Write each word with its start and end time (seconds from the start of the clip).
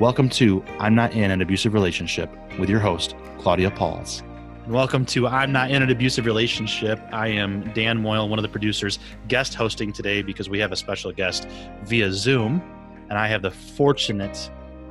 Welcome 0.00 0.28
to 0.28 0.62
I'm 0.78 0.94
Not 0.94 1.12
in 1.12 1.32
an 1.32 1.42
Abusive 1.42 1.74
Relationship 1.74 2.30
with 2.56 2.70
your 2.70 2.78
host, 2.78 3.16
Claudia 3.40 3.72
Pauls. 3.72 4.22
And 4.64 4.72
welcome 4.72 5.04
to 5.06 5.26
I'm 5.26 5.50
Not 5.50 5.72
in 5.72 5.82
an 5.82 5.90
Abusive 5.90 6.24
Relationship. 6.24 7.00
I 7.10 7.26
am 7.26 7.72
Dan 7.72 8.00
Moyle, 8.00 8.28
one 8.28 8.38
of 8.38 8.44
the 8.44 8.48
producers, 8.48 9.00
guest 9.26 9.54
hosting 9.54 9.92
today 9.92 10.22
because 10.22 10.48
we 10.48 10.60
have 10.60 10.70
a 10.70 10.76
special 10.76 11.10
guest 11.10 11.48
via 11.82 12.12
Zoom. 12.12 12.62
And 13.10 13.18
I 13.18 13.26
have 13.26 13.42
the 13.42 13.50
fortunate 13.50 14.48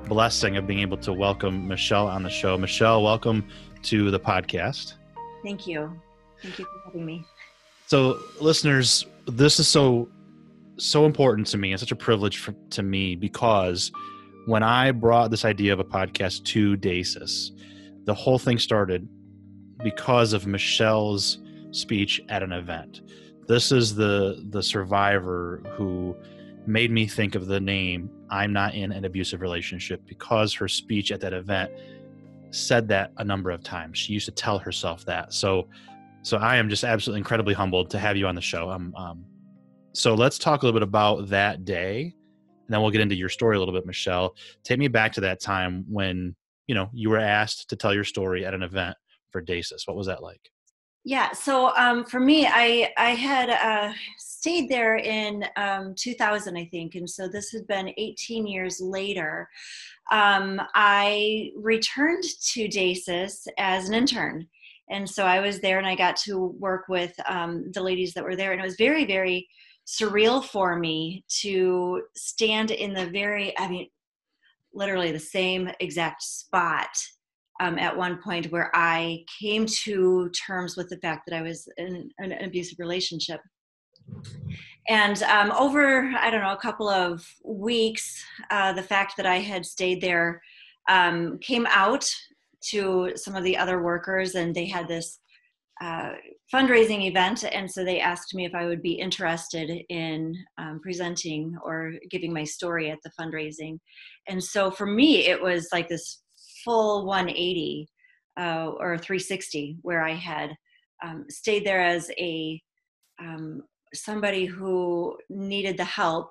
blessing 0.10 0.58
of 0.58 0.68
being 0.68 0.82
able 0.82 0.98
to 0.98 1.14
welcome 1.14 1.70
Michelle 1.70 2.08
on 2.08 2.24
the 2.24 2.30
show. 2.30 2.58
Michelle, 2.58 3.02
welcome 3.02 3.48
to 3.84 4.12
the 4.12 4.20
podcast. 4.20 4.96
Thank 5.42 5.68
you. 5.68 5.90
Thank 6.42 6.60
you 6.60 6.66
for 6.66 6.82
having 6.84 7.06
me. 7.06 7.24
So, 7.86 8.20
listeners, 8.42 9.06
this 9.26 9.58
is 9.58 9.70
so 9.70 10.10
so 10.76 11.06
important 11.06 11.48
to 11.48 11.58
me 11.58 11.72
and 11.72 11.80
such 11.80 11.94
a 11.94 11.96
privilege 11.96 12.40
for, 12.40 12.54
to 12.72 12.84
me 12.84 13.16
because 13.16 13.90
when 14.48 14.64
I 14.64 14.92
brought 14.92 15.30
this 15.30 15.44
idea 15.44 15.74
of 15.74 15.82
a 15.82 15.84
podcast 15.84 16.46
to 16.46 16.78
DASIS, 16.78 17.52
the 18.06 18.14
whole 18.14 18.40
thing 18.40 18.58
started 18.58 19.08
because 19.84 20.32
of 20.32 20.48
Michelle's 20.48 21.40
speech 21.72 22.22
at 22.30 22.42
an 22.42 22.54
event. 22.54 23.02
This 23.48 23.74
is 23.74 23.94
the 23.94 24.46
the 24.50 24.64
survivor 24.64 25.62
who 25.74 26.16
made 26.66 26.92
me 26.92 27.08
think 27.08 27.36
of 27.36 27.48
the 27.48 27.60
name 27.60 28.10
I'm 28.30 28.54
not 28.54 28.74
in 28.74 28.94
an 28.94 29.04
abusive 29.04 29.42
relationship 29.42 30.02
because 30.06 30.54
her 30.54 30.70
speech 30.70 31.12
at 31.12 31.20
that 31.22 31.34
event 31.34 31.70
said 32.52 32.88
that 32.88 33.12
a 33.18 33.26
number 33.26 33.52
of 33.52 33.64
times. 33.64 33.98
She 33.98 34.14
used 34.14 34.26
to 34.28 34.32
tell 34.32 34.58
herself 34.58 35.04
that. 35.06 35.34
So, 35.34 35.68
so 36.22 36.38
I 36.38 36.56
am 36.56 36.70
just 36.70 36.86
absolutely 36.86 37.20
incredibly 37.20 37.54
humbled 37.54 37.90
to 37.92 38.00
have 38.00 38.16
you 38.16 38.28
on 38.28 38.36
the 38.36 38.42
show. 38.42 38.70
Um, 38.70 38.96
um, 38.96 39.26
so 39.94 40.14
let's 40.14 40.38
talk 40.38 40.62
a 40.62 40.66
little 40.66 40.80
bit 40.80 40.88
about 40.88 41.28
that 41.30 41.66
day, 41.66 42.16
and 42.68 42.74
then 42.74 42.82
we'll 42.82 42.92
get 42.92 43.02
into 43.02 43.16
your 43.16 43.30
story 43.30 43.56
a 43.56 43.60
little 43.60 43.74
bit, 43.74 43.86
Michelle. 43.86 44.36
Take 44.64 44.78
me 44.78 44.90
back 44.90 45.14
to 45.14 45.22
that 45.22 45.42
time 45.42 45.86
when 45.88 46.36
you 46.68 46.76
know 46.76 46.90
you 46.94 47.10
were 47.10 47.18
asked 47.18 47.70
to 47.70 47.76
tell 47.76 47.94
your 47.94 48.04
story 48.04 48.46
at 48.46 48.54
an 48.54 48.62
event 48.62 48.98
for 49.32 49.42
DASIS. 49.42 49.88
What 49.88 49.96
was 49.96 50.08
that 50.08 50.22
like? 50.22 50.52
Yeah, 51.06 51.32
so 51.32 51.74
um, 51.78 52.04
for 52.04 52.20
me, 52.20 52.46
I 52.46 52.92
I 52.98 53.12
had 53.12 53.50
uh, 53.50 53.94
stayed 54.18 54.70
there 54.70 54.98
in 54.98 55.46
um, 55.56 55.96
2000, 55.98 56.58
I 56.58 56.66
think, 56.66 56.96
and 56.96 57.10
so 57.10 57.30
this 57.30 57.50
had 57.52 57.66
been 57.68 57.94
18 57.98 58.46
years 58.46 58.82
later. 58.82 59.48
Um, 60.12 60.62
I 60.76 61.52
returned 61.56 62.24
to 62.52 62.68
DASIS 62.68 63.48
as 63.58 63.88
an 63.88 63.96
intern, 63.96 64.48
and 64.90 65.10
so 65.10 65.24
I 65.24 65.40
was 65.40 65.62
there, 65.62 65.78
and 65.78 65.88
I 65.88 65.96
got 65.96 66.18
to 66.18 66.48
work 66.60 66.90
with 66.90 67.14
um, 67.26 67.72
the 67.74 67.82
ladies 67.82 68.14
that 68.14 68.24
were 68.26 68.36
there, 68.36 68.52
and 68.52 68.60
it 68.60 68.66
was 68.66 68.76
very, 68.76 69.06
very 69.06 69.48
surreal 69.88 70.44
for 70.44 70.78
me 70.78 71.24
to 71.42 72.04
stand 72.16 72.72
in 72.72 72.94
the 72.94 73.08
very, 73.08 73.58
I 73.58 73.68
mean, 73.68 73.88
literally 74.74 75.12
the 75.12 75.20
same 75.20 75.70
exact 75.80 76.22
spot 76.22 76.90
um, 77.60 77.80
at 77.80 77.96
one 77.96 78.22
point 78.22 78.52
where 78.52 78.70
I 78.76 79.24
came 79.42 79.66
to 79.84 80.30
terms 80.30 80.76
with 80.76 80.90
the 80.90 80.98
fact 80.98 81.24
that 81.28 81.36
I 81.36 81.42
was 81.42 81.68
in 81.78 82.10
an 82.20 82.34
abusive 82.44 82.78
relationship. 82.80 83.40
And 84.90 85.22
um, 85.24 85.52
over, 85.52 86.12
I 86.18 86.30
don't 86.30 86.42
know, 86.42 86.54
a 86.54 86.58
couple 86.58 86.88
of 86.88 87.26
weeks, 87.44 88.24
uh, 88.52 88.74
the 88.74 88.84
fact 88.84 89.14
that 89.18 89.26
I 89.26 89.40
had 89.40 89.66
stayed 89.66 90.02
there 90.02 90.42
um, 90.90 91.40
came 91.40 91.68
out 91.70 92.06
to 92.70 93.12
some 93.16 93.36
of 93.36 93.44
the 93.44 93.58
other 93.58 93.82
workers, 93.82 94.36
and 94.36 94.54
they 94.54 94.66
had 94.66 94.88
this 94.88 95.20
uh, 95.82 96.14
fundraising 96.54 97.08
event. 97.08 97.44
And 97.44 97.70
so 97.70 97.84
they 97.84 98.00
asked 98.00 98.34
me 98.34 98.46
if 98.46 98.56
I 98.56 98.66
would 98.66 98.82
be 98.82 98.94
interested 98.94 99.70
in 99.90 100.36
um, 100.58 100.80
presenting 100.82 101.56
or 101.64 101.94
giving 102.10 102.34
my 102.34 102.44
story 102.44 102.90
at 102.90 103.00
the 103.04 103.12
fundraising. 103.20 103.80
And 104.28 104.44
so 104.44 104.72
for 104.72 104.86
me, 104.86 105.28
it 105.28 105.42
was 105.42 105.70
like 105.72 105.88
this 105.88 106.22
full 106.64 107.06
180 107.06 107.88
uh, 108.40 108.72
or 108.80 108.98
360 108.98 109.78
where 109.82 110.04
I 110.04 110.14
had 110.14 110.56
um, 111.04 111.26
stayed 111.30 111.66
there 111.66 111.84
as 111.84 112.10
a 112.18 112.62
um, 113.20 113.64
somebody 113.94 114.46
who 114.46 115.18
needed 115.30 115.78
the 115.78 115.86
help 115.86 116.30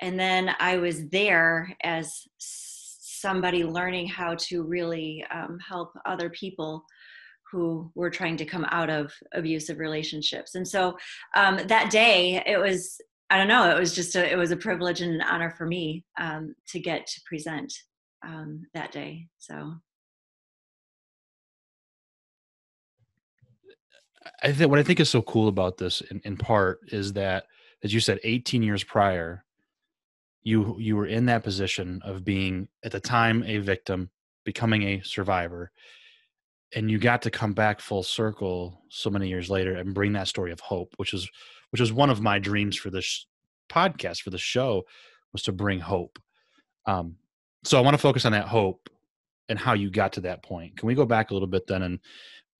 and 0.00 0.18
then 0.18 0.50
I 0.58 0.76
was 0.76 1.08
there 1.08 1.74
as 1.82 2.22
somebody 2.38 3.64
learning 3.64 4.08
how 4.08 4.34
to 4.34 4.62
really 4.62 5.24
um, 5.32 5.58
help 5.66 5.92
other 6.04 6.30
people 6.30 6.84
who 7.54 7.90
were 7.94 8.10
trying 8.10 8.36
to 8.36 8.44
come 8.44 8.66
out 8.70 8.90
of 8.90 9.12
abusive 9.32 9.78
relationships 9.78 10.54
and 10.56 10.66
so 10.66 10.96
um, 11.36 11.58
that 11.68 11.90
day 11.90 12.42
it 12.46 12.58
was 12.58 13.00
i 13.30 13.38
don't 13.38 13.48
know 13.48 13.70
it 13.70 13.78
was 13.78 13.94
just 13.94 14.16
a 14.16 14.32
it 14.32 14.36
was 14.36 14.50
a 14.50 14.56
privilege 14.56 15.00
and 15.00 15.14
an 15.14 15.22
honor 15.22 15.50
for 15.50 15.66
me 15.66 16.04
um, 16.20 16.54
to 16.66 16.80
get 16.80 17.06
to 17.06 17.20
present 17.26 17.72
um, 18.24 18.66
that 18.74 18.92
day. 18.92 19.28
So 19.38 19.74
I 24.42 24.52
think 24.52 24.70
what 24.70 24.78
I 24.78 24.82
think 24.82 25.00
is 25.00 25.10
so 25.10 25.22
cool 25.22 25.48
about 25.48 25.78
this 25.78 26.00
in, 26.00 26.20
in 26.24 26.36
part 26.36 26.80
is 26.88 27.12
that, 27.14 27.46
as 27.82 27.92
you 27.92 28.00
said, 28.00 28.20
18 28.24 28.62
years 28.62 28.82
prior, 28.82 29.44
you 30.42 30.76
you 30.78 30.96
were 30.96 31.06
in 31.06 31.26
that 31.26 31.42
position 31.42 32.00
of 32.04 32.24
being 32.24 32.68
at 32.82 32.92
the 32.92 33.00
time 33.00 33.42
a 33.46 33.58
victim, 33.58 34.10
becoming 34.44 34.82
a 34.82 35.00
survivor, 35.02 35.70
and 36.74 36.90
you 36.90 36.98
got 36.98 37.22
to 37.22 37.30
come 37.30 37.52
back 37.52 37.80
full 37.80 38.02
circle 38.02 38.82
so 38.88 39.08
many 39.08 39.28
years 39.28 39.48
later 39.48 39.76
and 39.76 39.94
bring 39.94 40.12
that 40.12 40.28
story 40.28 40.52
of 40.52 40.60
hope, 40.60 40.92
which 40.96 41.14
is 41.14 41.28
which 41.70 41.80
was 41.80 41.92
one 41.92 42.10
of 42.10 42.20
my 42.20 42.38
dreams 42.38 42.76
for 42.76 42.90
this 42.90 43.26
podcast 43.68 44.22
for 44.22 44.30
the 44.30 44.38
show 44.38 44.84
was 45.32 45.42
to 45.42 45.52
bring 45.52 45.80
hope. 45.80 46.18
Um, 46.86 47.16
so 47.64 47.78
I 47.78 47.80
want 47.80 47.94
to 47.94 47.98
focus 47.98 48.24
on 48.24 48.32
that 48.32 48.46
hope 48.46 48.88
and 49.48 49.58
how 49.58 49.72
you 49.72 49.90
got 49.90 50.12
to 50.14 50.20
that 50.22 50.42
point. 50.42 50.76
Can 50.76 50.86
we 50.86 50.94
go 50.94 51.06
back 51.06 51.30
a 51.30 51.34
little 51.34 51.48
bit 51.48 51.66
then 51.66 51.82
and 51.82 51.98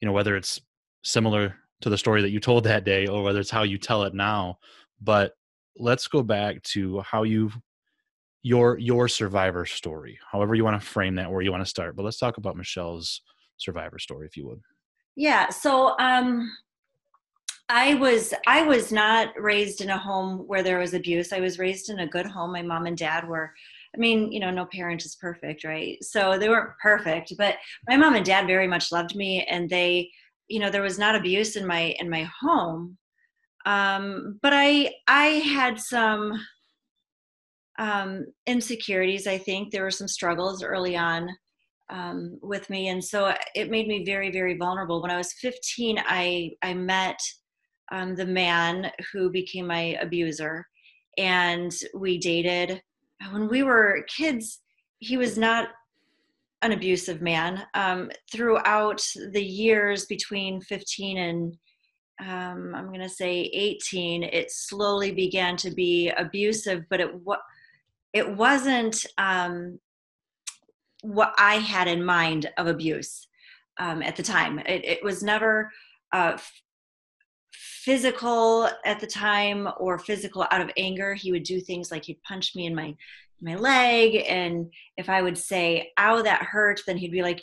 you 0.00 0.06
know 0.06 0.12
whether 0.12 0.36
it's 0.36 0.60
similar 1.02 1.56
to 1.80 1.90
the 1.90 1.98
story 1.98 2.22
that 2.22 2.30
you 2.30 2.40
told 2.40 2.64
that 2.64 2.84
day 2.84 3.06
or 3.06 3.22
whether 3.22 3.40
it's 3.40 3.50
how 3.50 3.62
you 3.62 3.78
tell 3.78 4.04
it 4.04 4.14
now, 4.14 4.58
but 5.00 5.32
let's 5.76 6.08
go 6.08 6.22
back 6.22 6.62
to 6.62 7.00
how 7.00 7.24
you 7.24 7.50
your 8.42 8.78
your 8.78 9.08
survivor 9.08 9.66
story. 9.66 10.18
However 10.30 10.54
you 10.54 10.64
want 10.64 10.80
to 10.80 10.86
frame 10.86 11.16
that 11.16 11.30
where 11.30 11.42
you 11.42 11.50
want 11.50 11.64
to 11.64 11.70
start. 11.70 11.96
But 11.96 12.04
let's 12.04 12.18
talk 12.18 12.36
about 12.36 12.56
Michelle's 12.56 13.22
survivor 13.56 13.98
story 13.98 14.26
if 14.26 14.36
you 14.36 14.46
would. 14.46 14.60
Yeah, 15.16 15.48
so 15.50 15.98
um 15.98 16.50
I 17.68 17.94
was 17.94 18.34
I 18.46 18.62
was 18.62 18.92
not 18.92 19.28
raised 19.40 19.80
in 19.80 19.90
a 19.90 19.98
home 19.98 20.40
where 20.46 20.62
there 20.62 20.78
was 20.78 20.94
abuse. 20.94 21.32
I 21.32 21.40
was 21.40 21.58
raised 21.58 21.88
in 21.88 22.00
a 22.00 22.06
good 22.06 22.26
home. 22.26 22.52
My 22.52 22.62
mom 22.62 22.86
and 22.86 22.96
dad 22.96 23.26
were 23.26 23.52
I 23.94 23.98
mean, 23.98 24.32
you 24.32 24.40
know, 24.40 24.50
no 24.50 24.66
parent 24.66 25.04
is 25.04 25.16
perfect, 25.16 25.64
right? 25.64 26.02
So 26.02 26.36
they 26.36 26.48
weren't 26.48 26.76
perfect, 26.82 27.32
but 27.38 27.56
my 27.88 27.96
mom 27.96 28.16
and 28.16 28.24
dad 28.24 28.46
very 28.46 28.66
much 28.66 28.90
loved 28.90 29.14
me 29.14 29.44
and 29.44 29.70
they, 29.70 30.10
you 30.48 30.58
know, 30.58 30.68
there 30.68 30.82
was 30.82 30.98
not 30.98 31.14
abuse 31.14 31.56
in 31.56 31.66
my 31.66 31.94
in 31.98 32.10
my 32.10 32.28
home. 32.40 32.98
Um, 33.66 34.38
but 34.42 34.52
I 34.54 34.92
I 35.08 35.26
had 35.26 35.80
some 35.80 36.38
um, 37.78 38.26
insecurities, 38.46 39.26
I 39.26 39.38
think. 39.38 39.70
There 39.70 39.82
were 39.82 39.90
some 39.90 40.08
struggles 40.08 40.62
early 40.62 40.96
on 40.96 41.28
um, 41.90 42.38
with 42.42 42.68
me. 42.70 42.88
And 42.88 43.02
so 43.02 43.34
it 43.54 43.70
made 43.70 43.88
me 43.88 44.04
very, 44.04 44.30
very 44.30 44.56
vulnerable. 44.56 45.02
When 45.02 45.10
I 45.10 45.16
was 45.16 45.32
15, 45.34 45.98
I, 46.06 46.52
I 46.62 46.74
met 46.74 47.18
um, 47.92 48.14
the 48.14 48.26
man 48.26 48.90
who 49.12 49.30
became 49.30 49.66
my 49.66 49.96
abuser 50.00 50.66
and 51.18 51.72
we 51.94 52.18
dated 52.18 52.82
when 53.30 53.48
we 53.48 53.62
were 53.62 54.04
kids, 54.14 54.60
he 54.98 55.16
was 55.16 55.38
not 55.38 55.68
an 56.62 56.72
abusive 56.72 57.20
man. 57.20 57.64
Um, 57.74 58.10
throughout 58.32 59.02
the 59.32 59.44
years 59.44 60.06
between 60.06 60.60
15 60.60 61.18
and 61.18 61.56
um, 62.20 62.74
I'm 62.74 62.88
going 62.88 63.00
to 63.00 63.08
say 63.08 63.50
18, 63.52 64.22
it 64.22 64.50
slowly 64.50 65.12
began 65.12 65.56
to 65.58 65.70
be 65.70 66.10
abusive, 66.10 66.84
but 66.88 67.00
it 67.00 67.10
it 68.12 68.36
wasn't 68.36 69.04
um, 69.18 69.80
what 71.04 71.34
I 71.36 71.56
had 71.56 71.86
in 71.86 72.02
mind 72.02 72.50
of 72.56 72.66
abuse 72.66 73.28
um, 73.78 74.02
at 74.02 74.16
the 74.16 74.22
time. 74.22 74.58
It, 74.60 74.84
it 74.84 75.04
was 75.04 75.22
never 75.22 75.70
uh, 76.12 76.38
physical 77.52 78.70
at 78.86 79.00
the 79.00 79.06
time 79.06 79.68
or 79.78 79.98
physical 79.98 80.46
out 80.50 80.62
of 80.62 80.70
anger. 80.78 81.12
He 81.12 81.30
would 81.30 81.42
do 81.42 81.60
things 81.60 81.90
like 81.90 82.06
he'd 82.06 82.22
punch 82.26 82.56
me 82.56 82.66
in 82.66 82.74
my 82.74 82.96
my 83.42 83.56
leg, 83.56 84.24
and 84.26 84.72
if 84.96 85.10
I 85.10 85.20
would 85.20 85.36
say 85.36 85.92
"ow, 85.98 86.22
that 86.22 86.42
hurt," 86.42 86.80
then 86.86 86.96
he'd 86.96 87.12
be 87.12 87.20
like, 87.20 87.42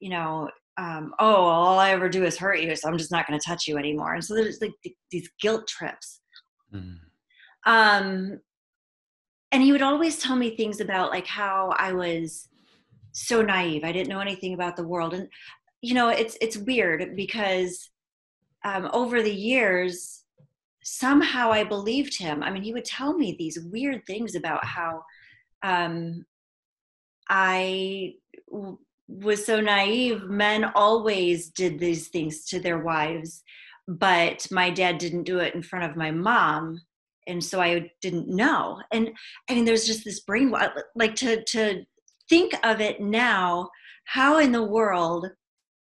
you 0.00 0.08
know, 0.08 0.48
um, 0.78 1.12
oh, 1.18 1.44
all 1.44 1.78
I 1.78 1.90
ever 1.90 2.08
do 2.08 2.24
is 2.24 2.38
hurt 2.38 2.60
you, 2.60 2.74
so 2.74 2.88
I'm 2.88 2.96
just 2.96 3.12
not 3.12 3.26
going 3.26 3.38
to 3.38 3.46
touch 3.46 3.66
you 3.66 3.76
anymore. 3.76 4.14
And 4.14 4.24
so 4.24 4.34
there's 4.34 4.62
like 4.62 4.72
th- 4.82 4.96
these 5.10 5.28
guilt 5.42 5.68
trips. 5.68 6.20
Mm. 6.72 6.98
Um, 7.66 8.40
and 9.52 9.62
he 9.62 9.72
would 9.72 9.82
always 9.82 10.18
tell 10.18 10.36
me 10.36 10.56
things 10.56 10.80
about 10.80 11.10
like 11.10 11.26
how 11.26 11.74
I 11.76 11.92
was 11.92 12.48
so 13.18 13.42
naive. 13.42 13.84
I 13.84 13.92
didn't 13.92 14.08
know 14.08 14.20
anything 14.20 14.54
about 14.54 14.76
the 14.76 14.86
world, 14.86 15.14
and 15.14 15.28
you 15.80 15.94
know, 15.94 16.08
it's 16.08 16.36
it's 16.40 16.56
weird 16.56 17.14
because 17.16 17.90
um, 18.64 18.88
over 18.92 19.22
the 19.22 19.34
years, 19.34 20.24
somehow 20.82 21.52
I 21.52 21.64
believed 21.64 22.18
him. 22.18 22.42
I 22.42 22.50
mean, 22.50 22.62
he 22.62 22.72
would 22.72 22.84
tell 22.84 23.16
me 23.16 23.36
these 23.38 23.60
weird 23.60 24.04
things 24.06 24.34
about 24.34 24.64
how 24.64 25.04
um, 25.62 26.24
I 27.28 28.14
was 29.08 29.44
so 29.44 29.60
naive. 29.60 30.24
Men 30.24 30.64
always 30.74 31.50
did 31.50 31.78
these 31.78 32.08
things 32.08 32.44
to 32.46 32.60
their 32.60 32.78
wives, 32.78 33.42
but 33.86 34.46
my 34.50 34.70
dad 34.70 34.98
didn't 34.98 35.24
do 35.24 35.38
it 35.38 35.54
in 35.54 35.62
front 35.62 35.84
of 35.84 35.96
my 35.96 36.10
mom. 36.10 36.80
And 37.26 37.44
so 37.44 37.60
I 37.60 37.90
didn't 38.00 38.28
know. 38.28 38.80
And 38.90 39.10
I 39.48 39.54
mean, 39.54 39.66
there's 39.66 39.86
just 39.86 40.04
this 40.04 40.20
brain, 40.20 40.54
like 40.94 41.14
to, 41.16 41.44
to 41.44 41.84
think 42.28 42.54
of 42.64 42.80
it 42.80 43.00
now, 43.00 43.70
how 44.04 44.38
in 44.38 44.52
the 44.52 44.64
world 44.64 45.28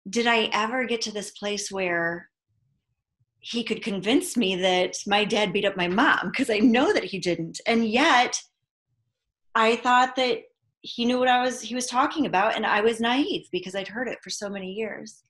did 0.08 0.26
I 0.26 0.50
ever 0.52 0.84
get 0.84 1.00
to 1.02 1.12
this 1.12 1.30
place 1.32 1.70
where 1.70 2.28
he 3.40 3.62
could 3.62 3.82
convince 3.82 4.36
me 4.36 4.56
that 4.56 4.96
my 5.06 5.24
dad 5.24 5.52
beat 5.52 5.64
up 5.64 5.76
my 5.76 5.88
mom? 5.88 6.30
Because 6.30 6.50
I 6.50 6.58
know 6.58 6.92
that 6.92 7.04
he 7.04 7.18
didn't. 7.18 7.60
And 7.66 7.86
yet 7.86 8.40
I 9.54 9.76
thought 9.76 10.16
that 10.16 10.42
he 10.82 11.04
knew 11.04 11.18
what 11.18 11.28
I 11.28 11.42
was 11.42 11.60
he 11.60 11.74
was 11.74 11.86
talking 11.86 12.26
about, 12.26 12.54
and 12.54 12.64
I 12.64 12.80
was 12.80 13.00
naive 13.00 13.46
because 13.50 13.74
I'd 13.74 13.88
heard 13.88 14.08
it 14.08 14.18
for 14.22 14.30
so 14.30 14.48
many 14.48 14.72
years. 14.72 15.24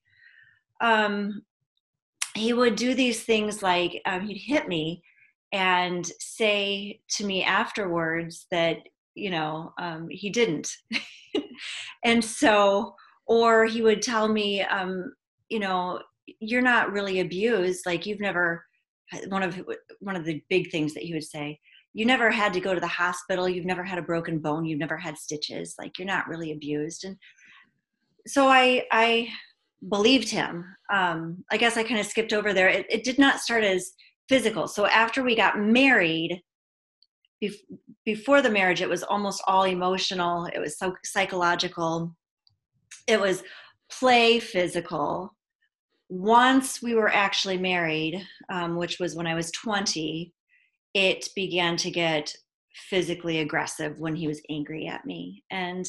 Um, 0.81 1.43
he 2.35 2.53
would 2.53 2.77
do 2.77 2.95
these 2.95 3.23
things 3.23 3.63
like 3.63 4.03
um, 4.05 4.27
he'd 4.27 4.39
hit 4.39 4.69
me 4.69 5.03
and 5.53 6.07
say 6.19 7.01
to 7.09 7.25
me 7.25 7.43
afterwards 7.43 8.47
that 8.51 8.79
you 9.17 9.31
know 9.31 9.73
um, 9.79 10.07
he 10.11 10.31
didn't, 10.31 10.71
and 12.05 12.25
so 12.25 12.95
or 13.27 13.65
he 13.65 13.83
would 13.83 14.03
tell 14.03 14.29
me 14.29 14.63
um, 14.63 15.13
you 15.49 15.59
know 15.59 16.01
you're 16.41 16.63
not 16.63 16.93
really 16.93 17.21
abused. 17.21 17.87
Like 17.87 18.07
you've 18.07 18.21
never 18.21 18.65
one 19.29 19.43
of 19.43 19.61
one 20.01 20.17
of 20.17 20.25
the 20.25 20.43
big 20.49 20.71
things 20.71 20.95
that 20.95 21.03
he 21.03 21.15
would 21.15 21.25
say 21.25 21.59
you 21.97 22.05
never 22.05 22.31
had 22.31 22.53
to 22.53 22.61
go 22.61 22.75
to 22.75 22.81
the 22.81 22.87
hospital. 22.87 23.49
You've 23.49 23.65
never 23.65 23.83
had 23.83 23.99
a 23.99 24.03
broken 24.03 24.39
bone. 24.39 24.67
You've 24.67 24.79
never 24.79 24.99
had 24.99 25.17
stitches. 25.17 25.77
Like 25.79 25.99
you're 25.99 26.07
not 26.07 26.29
really 26.29 26.53
abused. 26.53 27.05
And 27.05 27.17
so 28.27 28.49
i 28.49 28.85
i 28.93 29.29
believed 29.89 30.29
him. 30.29 30.65
Um 30.93 31.45
i 31.51 31.57
guess 31.57 31.77
i 31.77 31.83
kind 31.83 31.99
of 31.99 32.07
skipped 32.07 32.35
over 32.35 32.53
there. 32.53 32.69
It, 32.69 32.87
it 32.91 33.03
did 33.03 33.19
not 33.19 33.41
start 33.41 33.65
as 33.65 33.93
physical. 34.29 34.69
So 34.69 34.87
after 34.87 35.23
we 35.23 35.35
got 35.35 35.59
married 35.59 36.43
before 38.07 38.41
the 38.41 38.51
marriage 38.51 38.81
it 38.81 38.89
was 38.89 39.03
almost 39.03 39.43
all 39.47 39.65
emotional. 39.65 40.47
It 40.47 40.59
was 40.59 40.79
so 40.79 40.95
psychological. 41.05 42.17
It 43.07 43.21
was 43.21 43.43
play 43.91 44.41
physical. 44.41 45.35
Once 46.09 46.81
we 46.81 46.95
were 46.95 47.13
actually 47.13 47.59
married 47.59 48.25
um, 48.49 48.77
which 48.77 49.01
was 49.01 49.17
when 49.17 49.27
i 49.27 49.35
was 49.35 49.51
20 49.51 50.33
it 50.95 51.29
began 51.35 51.77
to 51.77 51.91
get 51.91 52.33
physically 52.77 53.41
aggressive 53.41 53.99
when 53.99 54.15
he 54.15 54.27
was 54.27 54.41
angry 54.49 54.87
at 54.87 55.05
me. 55.05 55.45
And 55.51 55.85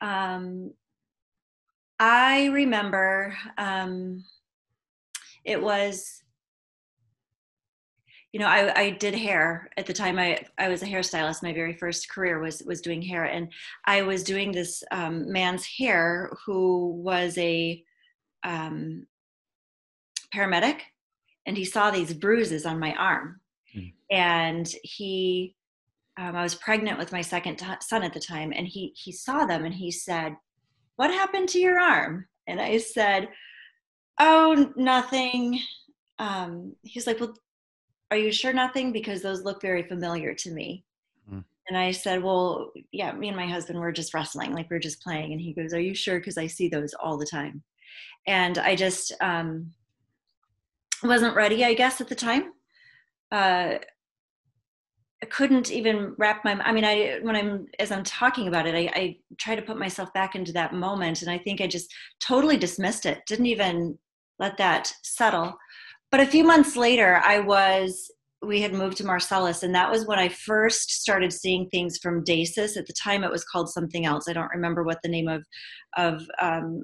um, 0.00 0.72
I 1.98 2.46
remember 2.46 3.34
um, 3.56 4.24
it 5.44 5.62
was, 5.62 6.22
you 8.32 8.40
know, 8.40 8.46
I, 8.46 8.80
I 8.80 8.90
did 8.90 9.14
hair 9.14 9.68
at 9.76 9.86
the 9.86 9.92
time. 9.92 10.18
I, 10.18 10.44
I 10.56 10.68
was 10.68 10.82
a 10.82 10.86
hairstylist. 10.86 11.42
My 11.42 11.52
very 11.52 11.74
first 11.74 12.08
career 12.08 12.38
was 12.38 12.62
was 12.66 12.80
doing 12.80 13.02
hair, 13.02 13.24
and 13.24 13.52
I 13.84 14.02
was 14.02 14.24
doing 14.24 14.52
this 14.52 14.82
um, 14.90 15.30
man's 15.30 15.66
hair 15.66 16.30
who 16.46 17.02
was 17.02 17.36
a 17.36 17.84
um, 18.42 19.06
paramedic, 20.34 20.80
and 21.46 21.56
he 21.56 21.64
saw 21.64 21.90
these 21.90 22.14
bruises 22.14 22.64
on 22.64 22.78
my 22.78 22.94
arm 22.94 23.42
and 24.12 24.74
he 24.82 25.56
um, 26.18 26.36
i 26.36 26.42
was 26.42 26.54
pregnant 26.54 26.98
with 26.98 27.10
my 27.10 27.22
second 27.22 27.56
t- 27.56 27.66
son 27.80 28.04
at 28.04 28.12
the 28.12 28.20
time 28.20 28.52
and 28.54 28.68
he 28.68 28.92
he 28.94 29.10
saw 29.10 29.44
them 29.44 29.64
and 29.64 29.74
he 29.74 29.90
said 29.90 30.36
what 30.96 31.10
happened 31.10 31.48
to 31.48 31.58
your 31.58 31.80
arm 31.80 32.26
and 32.46 32.60
i 32.60 32.76
said 32.78 33.28
oh 34.20 34.72
nothing 34.76 35.58
um, 36.18 36.76
he's 36.82 37.06
like 37.06 37.18
well 37.18 37.34
are 38.12 38.16
you 38.18 38.30
sure 38.30 38.52
nothing? 38.52 38.92
Because 38.92 39.22
those 39.22 39.42
look 39.42 39.62
very 39.62 39.82
familiar 39.82 40.34
to 40.34 40.50
me. 40.50 40.84
Mm. 41.30 41.44
and 41.68 41.78
i 41.78 41.92
said 41.92 42.20
well 42.20 42.72
yeah 42.90 43.12
me 43.12 43.28
and 43.28 43.36
my 43.36 43.46
husband 43.46 43.78
were 43.78 43.92
just 43.92 44.12
wrestling 44.12 44.52
like 44.52 44.68
we 44.68 44.76
are 44.76 44.80
just 44.88 45.02
playing. 45.02 45.32
And 45.32 45.40
he 45.40 45.52
goes 45.52 45.72
are 45.72 45.80
you 45.80 45.94
sure? 45.94 46.18
Because 46.18 46.36
i 46.36 46.46
see 46.46 46.68
those 46.68 46.94
all 46.94 47.16
the 47.16 47.26
time. 47.26 47.62
And 48.26 48.58
i 48.58 48.74
just 48.74 49.12
um, 49.20 49.72
wasn't 51.02 51.36
ready 51.36 51.64
i 51.64 51.74
guess 51.74 52.00
at 52.00 52.08
the 52.08 52.14
time. 52.14 52.52
Uh, 53.30 53.78
I 55.22 55.26
couldn't 55.26 55.70
even 55.70 56.14
wrap 56.18 56.44
my 56.44 56.54
i 56.68 56.72
mean 56.72 56.84
i 56.84 57.20
when 57.22 57.36
i'm 57.36 57.66
as 57.78 57.92
i'm 57.92 58.02
talking 58.02 58.48
about 58.48 58.66
it 58.66 58.74
I, 58.74 58.90
I 59.00 59.16
try 59.38 59.54
to 59.54 59.62
put 59.62 59.78
myself 59.78 60.12
back 60.12 60.34
into 60.34 60.52
that 60.52 60.74
moment 60.74 61.22
and 61.22 61.30
i 61.30 61.38
think 61.38 61.60
i 61.60 61.68
just 61.68 61.88
totally 62.18 62.56
dismissed 62.56 63.06
it. 63.06 63.24
Didn't 63.26 63.46
even 63.46 63.96
let 64.40 64.58
that 64.58 64.92
settle 65.02 65.56
but 66.12 66.20
a 66.20 66.26
few 66.26 66.44
months 66.44 66.76
later 66.76 67.20
i 67.24 67.40
was 67.40 68.10
we 68.44 68.60
had 68.60 68.72
moved 68.72 68.96
to 68.96 69.06
marcellus 69.06 69.64
and 69.64 69.74
that 69.74 69.90
was 69.90 70.06
when 70.06 70.18
i 70.18 70.28
first 70.28 70.90
started 70.90 71.32
seeing 71.32 71.68
things 71.68 71.98
from 71.98 72.24
dasis 72.24 72.76
at 72.76 72.86
the 72.86 72.92
time 72.92 73.24
it 73.24 73.30
was 73.30 73.44
called 73.44 73.68
something 73.68 74.06
else 74.06 74.28
i 74.28 74.32
don't 74.32 74.52
remember 74.54 74.84
what 74.84 74.98
the 75.02 75.08
name 75.08 75.28
of 75.28 75.44
of 75.96 76.22
um, 76.40 76.82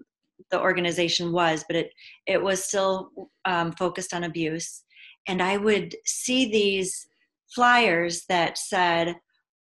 the 0.51 0.61
organization 0.61 1.33
was 1.33 1.65
but 1.69 1.77
it 1.77 1.91
it 2.27 2.43
was 2.43 2.65
still 2.65 3.11
um, 3.45 3.73
focused 3.73 4.13
on 4.13 4.25
abuse 4.25 4.83
and 5.29 5.41
i 5.41 5.57
would 5.57 5.95
see 6.05 6.51
these 6.51 7.09
flyers 7.55 8.25
that 8.29 8.59
said, 8.59 9.17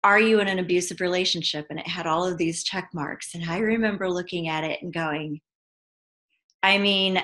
Are 0.04 0.20
you 0.20 0.40
in 0.40 0.48
an 0.48 0.60
abusive 0.60 1.02
relationship? 1.02 1.68
And 1.70 1.80
it 1.80 1.88
had 1.88 2.08
all 2.08 2.26
of 2.26 2.38
these 2.38 2.64
check 2.64 2.90
marks. 2.94 3.36
And 3.36 3.50
I 3.50 3.60
remember 3.60 4.10
looking 4.10 4.48
at 4.48 4.64
it 4.64 4.80
and 4.82 4.94
going, 4.94 5.40
I 6.64 6.78
mean, 6.78 7.20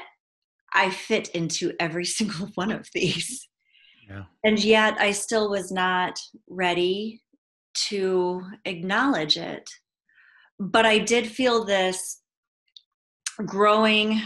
I 0.74 0.90
fit 0.90 1.30
into 1.30 1.74
every 1.80 2.06
single 2.18 2.50
one 2.56 2.72
of 2.72 2.88
these. 2.94 3.48
Yeah. 4.10 4.24
And 4.44 4.62
yet 4.64 5.00
I 5.00 5.12
still 5.12 5.50
was 5.50 5.72
not 5.72 6.20
ready 6.50 7.22
to 7.88 8.44
acknowledge 8.66 9.38
it. 9.38 9.70
But 10.60 10.86
I 10.86 11.00
did 11.00 11.28
feel 11.28 11.64
this 11.64 12.22
growing 13.46 14.22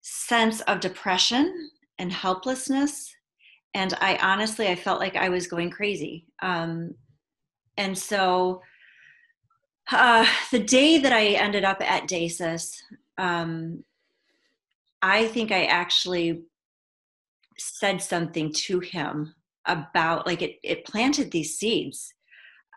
sense 0.00 0.60
of 0.62 0.80
depression 0.80 1.70
and 1.98 2.12
helplessness 2.12 3.14
and 3.74 3.94
i 4.00 4.16
honestly 4.16 4.66
i 4.66 4.74
felt 4.74 4.98
like 5.00 5.16
i 5.16 5.28
was 5.28 5.46
going 5.46 5.70
crazy 5.70 6.26
um, 6.40 6.94
and 7.76 7.96
so 7.96 8.60
uh, 9.92 10.26
the 10.50 10.58
day 10.58 10.98
that 10.98 11.12
i 11.12 11.26
ended 11.26 11.64
up 11.64 11.80
at 11.80 12.08
dasis 12.08 12.74
um, 13.18 13.84
i 15.02 15.26
think 15.28 15.52
i 15.52 15.64
actually 15.64 16.42
said 17.58 18.00
something 18.00 18.52
to 18.52 18.80
him 18.80 19.34
about 19.66 20.26
like 20.26 20.42
it, 20.42 20.56
it 20.64 20.84
planted 20.84 21.30
these 21.30 21.56
seeds 21.58 22.12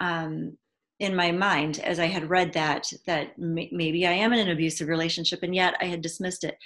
um, 0.01 0.58
in 1.00 1.15
my 1.15 1.32
mind 1.32 1.79
as 1.79 2.00
i 2.00 2.05
had 2.05 2.29
read 2.29 2.53
that 2.53 2.91
that 3.08 3.34
m- 3.41 3.70
maybe 3.72 4.05
i 4.05 4.12
am 4.12 4.34
in 4.34 4.39
an 4.39 4.51
abusive 4.51 4.88
relationship 4.88 5.39
and 5.44 5.55
yet 5.55 5.75
i 5.82 5.86
had 5.86 6.01
dismissed 6.01 6.44
it 6.44 6.58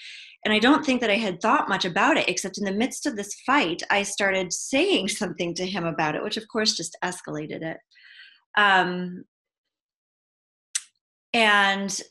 and 0.46 0.54
I 0.54 0.60
don't 0.60 0.86
think 0.86 1.02
that 1.02 1.10
I 1.10 1.18
had 1.18 1.42
thought 1.42 1.68
much 1.68 1.86
about 1.86 2.18
it, 2.18 2.30
except 2.30 2.58
in 2.58 2.64
the 2.64 2.72
midst 2.72 3.06
of 3.06 3.16
this 3.16 3.34
fight, 3.46 3.84
I 3.90 4.04
started 4.04 4.54
saying 4.54 5.08
something 5.10 5.54
to 5.56 5.66
him 5.66 5.86
about 5.86 6.16
it, 6.16 6.24
which 6.24 6.38
of 6.38 6.48
course 6.48 6.76
just 6.76 6.98
escalated 7.04 7.62
it. 7.62 7.78
Um, 8.58 9.26
and 11.34 12.02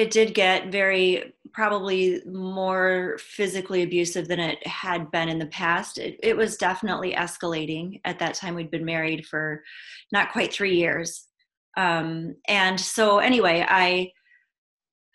it 0.00 0.10
did 0.10 0.32
get 0.32 0.72
very 0.72 1.34
probably 1.52 2.22
more 2.24 3.18
physically 3.18 3.82
abusive 3.82 4.28
than 4.28 4.40
it 4.40 4.66
had 4.66 5.10
been 5.10 5.28
in 5.28 5.38
the 5.38 5.46
past. 5.46 5.98
It, 5.98 6.18
it 6.22 6.34
was 6.34 6.56
definitely 6.56 7.12
escalating. 7.12 8.00
At 8.06 8.18
that 8.20 8.34
time 8.34 8.54
we'd 8.54 8.70
been 8.70 8.84
married 8.84 9.26
for 9.26 9.62
not 10.10 10.32
quite 10.32 10.52
three 10.52 10.76
years. 10.76 11.26
Um, 11.76 12.36
and 12.48 12.80
so 12.80 13.18
anyway 13.18 13.64
i 13.68 14.10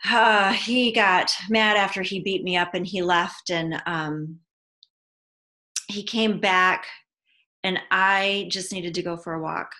uh, 0.08 0.54
he 0.54 0.92
got 0.92 1.32
mad 1.50 1.78
after 1.78 2.02
he 2.02 2.22
beat 2.22 2.44
me 2.44 2.56
up 2.56 2.76
and 2.76 2.86
he 2.86 3.02
left 3.02 3.50
and 3.50 3.82
um, 3.88 4.40
he 5.88 6.04
came 6.04 6.40
back 6.40 6.86
and 7.64 7.80
i 7.92 8.48
just 8.52 8.72
needed 8.72 8.94
to 8.94 9.02
go 9.02 9.18
for 9.18 9.34
a 9.34 9.42
walk. 9.42 9.72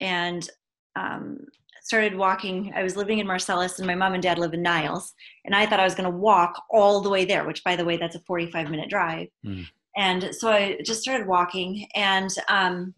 And 0.00 0.48
um, 0.96 1.38
started 1.82 2.16
walking. 2.16 2.72
I 2.74 2.82
was 2.82 2.96
living 2.96 3.18
in 3.18 3.26
Marcellus, 3.26 3.78
and 3.78 3.86
my 3.86 3.94
mom 3.94 4.14
and 4.14 4.22
dad 4.22 4.38
live 4.38 4.54
in 4.54 4.62
Niles, 4.62 5.12
and 5.44 5.54
I 5.54 5.66
thought 5.66 5.80
I 5.80 5.84
was 5.84 5.94
going 5.94 6.10
to 6.10 6.16
walk 6.16 6.62
all 6.70 7.00
the 7.00 7.10
way 7.10 7.24
there. 7.24 7.44
Which, 7.44 7.64
by 7.64 7.76
the 7.76 7.84
way, 7.84 7.96
that's 7.96 8.16
a 8.16 8.20
forty-five 8.20 8.70
minute 8.70 8.88
drive. 8.88 9.28
Mm. 9.44 9.66
And 9.96 10.34
so 10.34 10.50
I 10.50 10.78
just 10.84 11.02
started 11.02 11.26
walking, 11.26 11.86
and 11.94 12.30
um, 12.48 12.94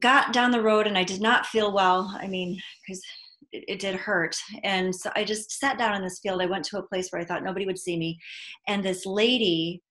got 0.00 0.32
down 0.32 0.50
the 0.50 0.62
road, 0.62 0.86
and 0.86 0.96
I 0.96 1.04
did 1.04 1.20
not 1.20 1.46
feel 1.46 1.72
well. 1.72 2.16
I 2.20 2.28
mean, 2.28 2.60
because 2.86 3.02
it, 3.50 3.64
it, 3.68 3.78
did 3.80 3.94
hurt. 3.96 4.36
And 4.62 4.94
so 4.94 5.10
I 5.16 5.24
just 5.24 5.58
sat 5.58 5.78
down 5.78 5.94
in 5.94 6.02
this 6.02 6.20
field. 6.22 6.40
I 6.40 6.46
went 6.46 6.64
to 6.66 6.78
a 6.78 6.86
place 6.86 7.08
where 7.10 7.20
I 7.20 7.24
thought 7.24 7.44
nobody 7.44 7.66
would 7.66 7.78
see 7.78 7.96
me. 7.96 8.18
And 8.68 8.84
this 8.84 9.04
lady 9.04 9.82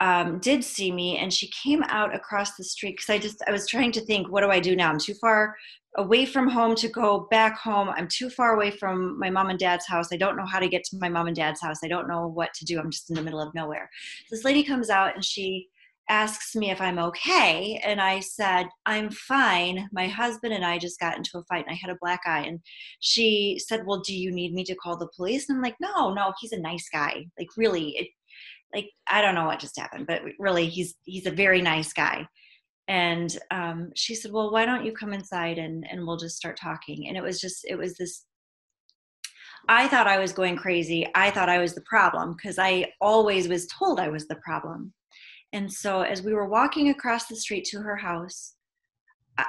um, 0.00 0.38
did 0.38 0.64
see 0.64 0.90
me 0.90 1.18
and 1.18 1.32
she 1.32 1.50
came 1.50 1.82
out 1.84 2.14
across 2.14 2.56
the 2.56 2.64
street 2.64 2.92
because 2.92 3.10
I 3.10 3.18
just 3.18 3.42
I 3.46 3.52
was 3.52 3.66
trying 3.66 3.92
to 3.92 4.04
think 4.04 4.30
what 4.30 4.42
do 4.42 4.50
I 4.50 4.60
do 4.60 4.74
now 4.74 4.90
I'm 4.90 4.98
too 4.98 5.14
far 5.14 5.54
away 5.96 6.26
from 6.26 6.48
home 6.48 6.74
to 6.76 6.88
go 6.88 7.28
back 7.30 7.58
home. 7.58 7.88
I'm 7.88 8.08
too 8.08 8.28
far 8.28 8.54
away 8.54 8.70
from 8.70 9.18
my 9.18 9.30
mom 9.30 9.50
and 9.50 9.58
dad's 9.58 9.86
house. 9.86 10.08
I 10.12 10.16
don't 10.16 10.36
know 10.36 10.46
how 10.46 10.58
to 10.58 10.68
get 10.68 10.84
to 10.84 10.98
my 10.98 11.08
mom 11.08 11.26
and 11.26 11.36
dad's 11.36 11.60
house. 11.60 11.78
I 11.84 11.88
don't 11.88 12.08
know 12.08 12.26
what 12.26 12.52
to 12.54 12.64
do. 12.64 12.78
I'm 12.78 12.90
just 12.90 13.10
in 13.10 13.16
the 13.16 13.22
middle 13.22 13.40
of 13.40 13.54
nowhere. 13.54 13.88
This 14.30 14.44
lady 14.44 14.64
comes 14.64 14.90
out 14.90 15.14
and 15.14 15.24
she 15.24 15.68
asks 16.08 16.54
me 16.54 16.70
if 16.70 16.80
I'm 16.80 16.98
okay. 16.98 17.80
And 17.84 18.00
I 18.00 18.20
said 18.20 18.66
I'm 18.86 19.10
fine. 19.10 19.88
My 19.92 20.08
husband 20.08 20.52
and 20.52 20.64
I 20.64 20.78
just 20.78 21.00
got 21.00 21.16
into 21.16 21.38
a 21.38 21.44
fight 21.44 21.64
and 21.66 21.72
I 21.72 21.78
had 21.80 21.90
a 21.90 21.98
black 22.00 22.20
eye. 22.26 22.44
And 22.46 22.60
she 23.00 23.60
said 23.64 23.84
well 23.86 24.00
do 24.00 24.14
you 24.14 24.30
need 24.30 24.52
me 24.52 24.64
to 24.64 24.74
call 24.74 24.96
the 24.96 25.08
police? 25.16 25.48
And 25.48 25.56
I'm 25.56 25.62
like 25.62 25.76
no 25.80 26.12
no 26.12 26.32
he's 26.40 26.52
a 26.52 26.60
nice 26.60 26.88
guy. 26.92 27.26
Like 27.38 27.48
really 27.56 27.90
it 27.96 28.08
like 28.74 28.90
I 29.08 29.22
don't 29.22 29.34
know 29.34 29.46
what 29.46 29.60
just 29.60 29.78
happened, 29.78 30.06
but 30.06 30.22
really 30.38 30.66
he's 30.66 30.94
he's 31.04 31.26
a 31.26 31.30
very 31.30 31.62
nice 31.62 31.92
guy. 31.92 32.26
And 32.88 33.36
um, 33.50 33.90
she 33.94 34.14
said, 34.14 34.32
well, 34.32 34.52
why 34.52 34.66
don't 34.66 34.84
you 34.84 34.92
come 34.92 35.12
inside 35.12 35.58
and 35.58 35.86
and 35.90 36.06
we'll 36.06 36.16
just 36.16 36.36
start 36.36 36.56
talking. 36.56 37.08
And 37.08 37.16
it 37.16 37.22
was 37.22 37.40
just 37.40 37.64
it 37.64 37.76
was 37.76 37.96
this. 37.96 38.24
I 39.68 39.88
thought 39.88 40.06
I 40.06 40.18
was 40.18 40.32
going 40.32 40.56
crazy. 40.56 41.08
I 41.14 41.30
thought 41.30 41.48
I 41.48 41.58
was 41.58 41.74
the 41.74 41.80
problem 41.82 42.34
because 42.34 42.58
I 42.58 42.92
always 43.00 43.48
was 43.48 43.66
told 43.66 43.98
I 43.98 44.08
was 44.08 44.28
the 44.28 44.36
problem. 44.36 44.92
And 45.54 45.72
so 45.72 46.02
as 46.02 46.22
we 46.22 46.34
were 46.34 46.48
walking 46.48 46.90
across 46.90 47.26
the 47.26 47.36
street 47.36 47.64
to 47.66 47.78
her 47.78 47.96
house, 47.96 48.54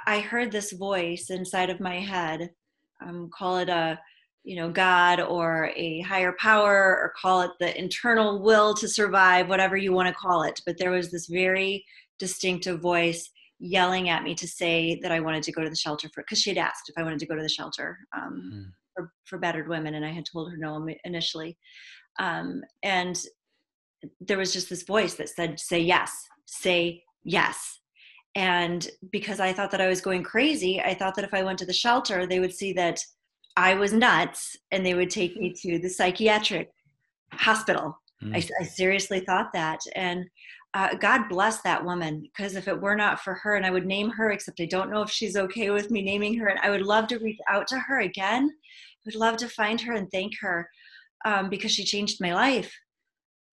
I 0.08 0.20
heard 0.20 0.52
this 0.52 0.72
voice 0.72 1.30
inside 1.30 1.70
of 1.70 1.80
my 1.80 2.00
head. 2.00 2.52
Um, 3.06 3.30
call 3.38 3.58
it 3.58 3.68
a 3.68 4.00
you 4.46 4.56
know 4.56 4.70
god 4.70 5.20
or 5.20 5.72
a 5.76 6.02
higher 6.02 6.36
power 6.40 6.72
or 6.72 7.14
call 7.20 7.42
it 7.42 7.52
the 7.60 7.78
internal 7.78 8.42
will 8.42 8.74
to 8.76 8.88
survive 8.88 9.50
whatever 9.50 9.76
you 9.76 9.92
want 9.92 10.08
to 10.08 10.14
call 10.14 10.44
it 10.44 10.62
but 10.66 10.78
there 10.78 10.92
was 10.92 11.12
this 11.12 11.26
very 11.26 11.84
distinctive 12.20 12.80
voice 12.80 13.30
yelling 13.60 14.10
at 14.10 14.24
me 14.24 14.36
to 14.36 14.48
say 14.48 15.00
that 15.02 15.12
i 15.12 15.20
wanted 15.20 15.44
to 15.44 15.52
go 15.52 15.64
to 15.64 15.70
the 15.70 15.76
shelter 15.76 16.10
for 16.14 16.24
because 16.24 16.40
she 16.40 16.50
had 16.50 16.58
asked 16.58 16.90
if 16.90 16.98
i 16.98 17.04
wanted 17.04 17.20
to 17.20 17.26
go 17.26 17.36
to 17.36 17.42
the 17.42 17.50
shelter 17.50 17.98
um, 18.16 18.52
mm. 18.54 18.66
for, 18.94 19.12
for 19.26 19.40
battered 19.40 19.68
women 19.68 19.96
and 19.96 20.06
i 20.06 20.12
had 20.12 20.26
told 20.26 20.52
her 20.52 20.58
no 20.58 20.86
initially 21.04 21.58
um, 22.20 22.62
and 22.84 23.24
there 24.20 24.38
was 24.38 24.54
just 24.54 24.70
this 24.70 24.84
voice 24.84 25.16
that 25.16 25.30
said 25.30 25.60
say 25.60 25.80
yes 25.80 26.12
say 26.46 27.02
yes 27.24 27.80
and 28.36 28.90
because 29.12 29.40
i 29.40 29.54
thought 29.54 29.72
that 29.72 29.82
i 29.82 29.88
was 29.88 30.02
going 30.02 30.22
crazy 30.22 30.82
i 30.82 30.94
thought 30.94 31.16
that 31.16 31.26
if 31.26 31.34
i 31.34 31.44
went 31.44 31.58
to 31.58 31.66
the 31.66 31.74
shelter 31.74 32.28
they 32.28 32.40
would 32.42 32.54
see 32.54 32.74
that 32.74 33.00
I 33.58 33.74
was 33.74 33.94
nuts 33.94 34.58
and 34.72 34.86
they 34.86 34.94
would 34.94 35.10
take 35.10 35.38
me 35.38 35.54
to 35.62 35.80
the 35.80 35.90
psychiatric 35.90 36.72
hospital. 37.32 37.98
Mm. 38.24 38.36
I, 38.36 38.64
I, 38.64 38.66
seriously 38.66 39.22
thought 39.22 39.52
that. 39.54 39.80
And 39.96 40.26
uh, 40.76 40.94
God 40.96 41.30
bless 41.30 41.62
that 41.62 41.86
woman 41.86 42.22
because 42.22 42.56
if 42.56 42.68
it 42.68 42.82
were 42.82 42.98
not 42.98 43.22
for 43.22 43.34
her, 43.36 43.56
and 43.56 43.66
I 43.66 43.72
would 43.72 43.86
name 43.86 44.10
her, 44.10 44.32
except 44.32 44.60
I 44.60 44.66
don't 44.66 44.92
know 44.92 45.02
if 45.02 45.10
she's 45.10 45.38
okay 45.38 45.70
with 45.70 45.90
me 45.90 46.02
naming 46.02 46.38
her, 46.38 46.48
and 46.48 46.60
I 46.60 46.70
would 46.70 46.82
love 46.82 47.08
to 47.08 47.18
reach 47.18 47.40
out 47.50 47.66
to 47.68 47.80
her 47.80 48.02
again. 48.02 48.50
I 48.52 49.02
would 49.06 49.16
love 49.16 49.38
to 49.38 49.48
find 49.48 49.80
her 49.80 49.94
and 49.94 50.12
thank 50.12 50.34
her 50.42 50.70
um, 51.24 51.50
because 51.50 51.72
she 51.72 51.86
changed 51.86 52.20
my 52.20 52.34
life. 52.34 52.78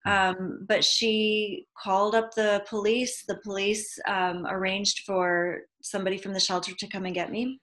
Mm. 0.05 0.11
Um, 0.11 0.65
but 0.67 0.83
she 0.83 1.65
called 1.81 2.13
up 2.13 2.33
the 2.35 2.65
police. 2.67 3.23
The 3.25 3.37
police 3.37 3.97
um, 4.05 4.45
arranged 4.45 5.03
for 5.05 5.61
somebody 5.81 6.17
from 6.17 6.33
the 6.33 6.41
shelter 6.41 6.73
to 6.77 6.87
come 6.87 7.05
and 7.05 7.15
get 7.15 7.31
me. 7.31 7.61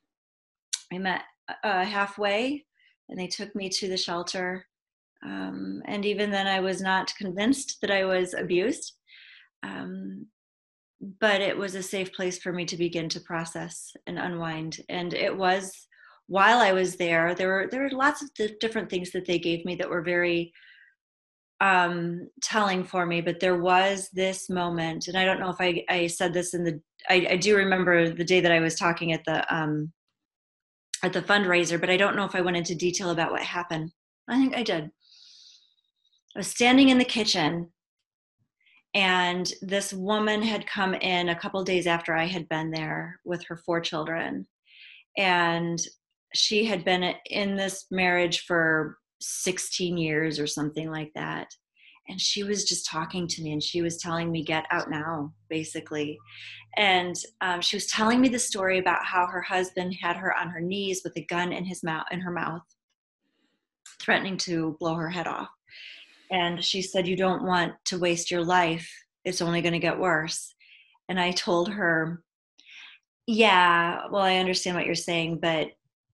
I 0.90 0.96
met 0.96 1.22
uh, 1.62 1.84
halfway 1.84 2.64
and 3.10 3.18
they 3.18 3.26
took 3.26 3.54
me 3.54 3.68
to 3.68 3.88
the 3.88 3.96
shelter. 3.98 4.64
Um, 5.22 5.82
and 5.84 6.06
even 6.06 6.30
then, 6.30 6.46
I 6.46 6.60
was 6.60 6.80
not 6.80 7.14
convinced 7.16 7.78
that 7.82 7.90
I 7.90 8.06
was 8.06 8.32
abused. 8.32 8.94
Um, 9.62 10.26
but 11.20 11.40
it 11.40 11.56
was 11.56 11.74
a 11.74 11.82
safe 11.82 12.12
place 12.12 12.38
for 12.38 12.52
me 12.52 12.64
to 12.66 12.76
begin 12.76 13.08
to 13.08 13.20
process 13.20 13.92
and 14.06 14.18
unwind. 14.18 14.80
And 14.88 15.14
it 15.14 15.34
was 15.34 15.86
while 16.26 16.58
I 16.58 16.72
was 16.72 16.96
there, 16.96 17.34
there 17.34 17.48
were 17.48 17.68
there 17.70 17.82
were 17.82 17.90
lots 17.90 18.22
of 18.22 18.30
different 18.60 18.88
things 18.88 19.10
that 19.12 19.26
they 19.26 19.38
gave 19.38 19.64
me 19.64 19.74
that 19.76 19.90
were 19.90 20.02
very 20.02 20.52
um, 21.60 22.28
telling 22.42 22.84
for 22.84 23.04
me. 23.04 23.20
But 23.20 23.40
there 23.40 23.60
was 23.60 24.08
this 24.12 24.48
moment, 24.48 25.08
and 25.08 25.16
I 25.16 25.24
don't 25.24 25.40
know 25.40 25.50
if 25.50 25.60
I, 25.60 25.84
I 25.88 26.06
said 26.06 26.32
this 26.32 26.54
in 26.54 26.64
the. 26.64 26.80
I, 27.08 27.26
I 27.30 27.36
do 27.36 27.56
remember 27.56 28.10
the 28.10 28.24
day 28.24 28.40
that 28.40 28.52
I 28.52 28.60
was 28.60 28.76
talking 28.76 29.12
at 29.12 29.24
the 29.24 29.54
um, 29.54 29.92
at 31.02 31.12
the 31.12 31.22
fundraiser, 31.22 31.80
but 31.80 31.90
I 31.90 31.96
don't 31.96 32.14
know 32.14 32.24
if 32.24 32.34
I 32.34 32.42
went 32.42 32.56
into 32.56 32.74
detail 32.74 33.10
about 33.10 33.32
what 33.32 33.42
happened. 33.42 33.90
I 34.28 34.36
think 34.36 34.56
I 34.56 34.62
did. 34.62 34.84
I 36.36 36.38
was 36.38 36.46
standing 36.46 36.90
in 36.90 36.98
the 36.98 37.04
kitchen 37.04 37.70
and 38.94 39.52
this 39.62 39.92
woman 39.92 40.42
had 40.42 40.66
come 40.66 40.94
in 40.94 41.28
a 41.28 41.38
couple 41.38 41.62
days 41.62 41.86
after 41.86 42.14
I 42.14 42.26
had 42.26 42.48
been 42.48 42.70
there 42.70 43.20
with 43.24 43.44
her 43.46 43.56
four 43.56 43.80
children. 43.80 44.46
And 45.16 45.78
she 46.34 46.64
had 46.64 46.84
been 46.84 47.14
in 47.26 47.56
this 47.56 47.86
marriage 47.90 48.40
for 48.46 48.98
16 49.20 49.96
years 49.96 50.40
or 50.40 50.46
something 50.46 50.90
like 50.90 51.12
that. 51.14 51.48
And 52.08 52.20
she 52.20 52.42
was 52.42 52.64
just 52.64 52.86
talking 52.86 53.28
to 53.28 53.42
me 53.42 53.52
and 53.52 53.62
she 53.62 53.82
was 53.82 53.98
telling 53.98 54.32
me 54.32 54.42
get 54.42 54.64
out 54.72 54.90
now 54.90 55.32
basically. 55.48 56.18
And 56.76 57.14
um, 57.40 57.60
she 57.60 57.76
was 57.76 57.86
telling 57.86 58.20
me 58.20 58.28
the 58.28 58.38
story 58.38 58.78
about 58.78 59.04
how 59.04 59.26
her 59.26 59.42
husband 59.42 59.94
had 60.00 60.16
her 60.16 60.36
on 60.36 60.48
her 60.48 60.60
knees 60.60 61.02
with 61.04 61.16
a 61.16 61.24
gun 61.26 61.52
in 61.52 61.64
his 61.64 61.84
mouth 61.84 62.06
in 62.10 62.20
her 62.20 62.32
mouth 62.32 62.62
threatening 64.00 64.36
to 64.38 64.76
blow 64.80 64.94
her 64.94 65.10
head 65.10 65.26
off 65.26 65.48
and 66.30 66.62
she 66.64 66.82
said 66.82 67.06
you 67.06 67.16
don't 67.16 67.44
want 67.44 67.72
to 67.84 67.98
waste 67.98 68.30
your 68.30 68.44
life 68.44 68.90
it's 69.24 69.40
only 69.40 69.60
going 69.60 69.72
to 69.72 69.78
get 69.78 69.98
worse 69.98 70.54
and 71.08 71.20
i 71.20 71.30
told 71.30 71.68
her 71.70 72.22
yeah 73.26 74.02
well 74.10 74.22
i 74.22 74.36
understand 74.36 74.76
what 74.76 74.86
you're 74.86 74.94
saying 74.94 75.38
but 75.40 75.68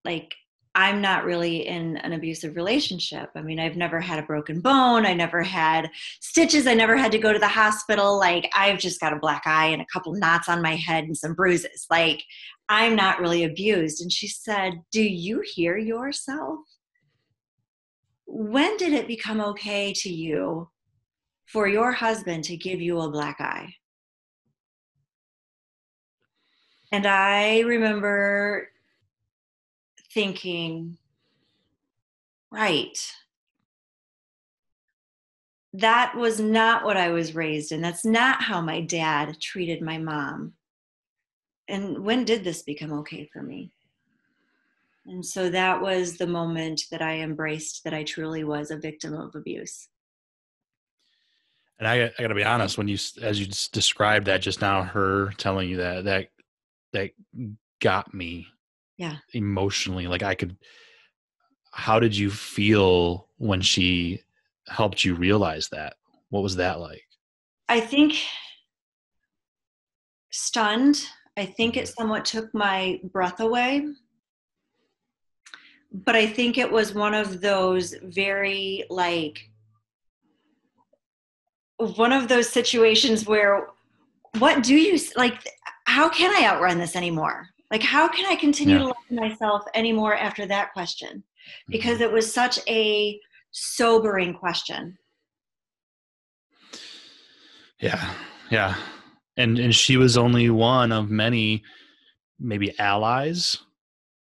like 0.05 0.33
I'm 0.77 1.01
not 1.01 1.25
really 1.25 1.65
in 1.65 1.97
an 1.97 2.13
abusive 2.13 2.55
relationship. 2.55 3.31
I 3.35 3.41
mean, 3.41 3.59
I've 3.59 3.77
never 3.77 3.99
had 3.99 4.19
a 4.19 4.27
broken 4.27 4.61
bone. 4.61 5.07
I 5.07 5.13
never 5.15 5.41
had 5.41 5.89
stitches. 6.19 6.67
I 6.67 6.75
never 6.75 6.95
had 6.95 7.11
to 7.13 7.17
go 7.17 7.33
to 7.33 7.39
the 7.39 7.47
hospital. 7.47 8.19
Like, 8.19 8.47
I've 8.55 8.77
just 8.77 8.99
got 8.99 9.11
a 9.11 9.19
black 9.19 9.41
eye 9.47 9.69
and 9.69 9.81
a 9.81 9.87
couple 9.91 10.13
knots 10.13 10.47
on 10.47 10.61
my 10.61 10.75
head 10.75 11.05
and 11.05 11.17
some 11.17 11.33
bruises. 11.33 11.87
Like, 11.89 12.23
I'm 12.69 12.95
not 12.95 13.19
really 13.19 13.43
abused. 13.43 14.03
And 14.03 14.11
she 14.11 14.27
said, 14.27 14.73
Do 14.91 15.01
you 15.01 15.41
hear 15.43 15.79
yourself? 15.79 16.59
When 18.27 18.77
did 18.77 18.93
it 18.93 19.07
become 19.07 19.41
okay 19.41 19.93
to 19.93 20.09
you 20.09 20.69
for 21.45 21.67
your 21.67 21.93
husband 21.93 22.43
to 22.45 22.57
give 22.57 22.81
you 22.81 22.99
a 22.99 23.09
black 23.09 23.37
eye? 23.39 23.73
And 26.91 27.05
I 27.05 27.61
remember 27.61 28.69
thinking, 30.13 30.97
right, 32.51 32.97
that 35.73 36.15
was 36.15 36.39
not 36.39 36.83
what 36.83 36.97
I 36.97 37.09
was 37.09 37.35
raised 37.35 37.71
in. 37.71 37.81
That's 37.81 38.05
not 38.05 38.41
how 38.41 38.61
my 38.61 38.81
dad 38.81 39.39
treated 39.41 39.81
my 39.81 39.97
mom. 39.97 40.53
And 41.67 41.99
when 41.99 42.25
did 42.25 42.43
this 42.43 42.63
become 42.63 42.93
okay 42.99 43.29
for 43.31 43.41
me? 43.41 43.71
And 45.07 45.25
so 45.25 45.49
that 45.49 45.81
was 45.81 46.17
the 46.17 46.27
moment 46.27 46.83
that 46.91 47.01
I 47.01 47.19
embraced 47.19 47.83
that 47.83 47.93
I 47.93 48.03
truly 48.03 48.43
was 48.43 48.71
a 48.71 48.77
victim 48.77 49.13
of 49.13 49.35
abuse. 49.35 49.87
And 51.79 51.87
I, 51.87 52.05
I 52.05 52.11
got 52.19 52.27
to 52.27 52.35
be 52.35 52.43
honest, 52.43 52.77
when 52.77 52.87
you, 52.87 52.97
as 53.21 53.39
you 53.39 53.47
described 53.71 54.27
that 54.27 54.41
just 54.41 54.61
now, 54.61 54.83
her 54.83 55.31
telling 55.37 55.69
you 55.69 55.77
that, 55.77 56.05
that, 56.05 56.27
that 56.93 57.11
got 57.79 58.13
me 58.13 58.47
yeah. 58.97 59.17
emotionally 59.33 60.07
like 60.07 60.23
i 60.23 60.33
could 60.33 60.57
how 61.77 61.99
did 61.99 62.17
you 62.17 62.31
feel 62.31 63.27
when 63.37 63.61
she 63.61 64.19
helped 64.67 65.05
you 65.05 65.13
realize 65.13 65.69
that? 65.69 65.93
What 66.29 66.41
was 66.41 66.55
that 66.55 66.79
like? 66.79 67.03
I 67.69 67.79
think 67.79 68.15
stunned. 70.31 71.05
I 71.37 71.45
think 71.45 71.77
it 71.77 71.83
mm-hmm. 71.83 72.01
somewhat 72.01 72.25
took 72.25 72.51
my 72.53 72.99
breath 73.03 73.39
away 73.39 73.89
but 75.91 76.15
i 76.15 76.25
think 76.25 76.57
it 76.57 76.71
was 76.71 76.93
one 76.93 77.13
of 77.13 77.41
those 77.41 77.95
very 78.03 78.83
like 78.89 79.49
one 81.77 82.11
of 82.11 82.27
those 82.27 82.49
situations 82.49 83.25
where 83.25 83.67
what 84.39 84.63
do 84.63 84.75
you 84.75 84.99
like 85.15 85.41
how 85.85 86.09
can 86.09 86.31
i 86.31 86.45
outrun 86.45 86.77
this 86.77 86.95
anymore? 86.95 87.47
Like 87.71 87.81
how 87.81 88.07
can 88.07 88.25
i 88.25 88.35
continue 88.35 88.75
yeah. 88.75 88.79
to 88.81 88.87
love 88.87 88.95
myself 89.11 89.63
anymore 89.73 90.15
after 90.15 90.45
that 90.45 90.73
question? 90.73 91.23
Because 91.67 91.95
mm-hmm. 91.95 92.03
it 92.03 92.11
was 92.11 92.31
such 92.31 92.59
a 92.67 93.19
sobering 93.51 94.33
question. 94.33 94.97
Yeah. 97.79 98.13
Yeah. 98.49 98.75
And 99.37 99.59
and 99.59 99.73
she 99.73 99.97
was 99.97 100.17
only 100.17 100.49
one 100.49 100.91
of 100.91 101.09
many 101.09 101.63
maybe 102.39 102.77
allies. 102.79 103.57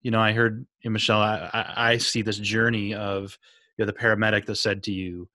You 0.01 0.11
know 0.11 0.21
i 0.21 0.31
heard 0.31 0.65
michelle 0.85 1.21
i 1.21 1.49
i, 1.53 1.91
I 1.91 1.97
see 1.97 2.21
this 2.21 2.37
journey 2.37 2.93
of 2.93 3.37
you 3.77 3.85
know, 3.85 3.91
the 3.91 3.97
paramedic 3.97 4.45
that 4.45 4.55
said 4.55 4.83
to 4.83 4.91
you 4.91 5.29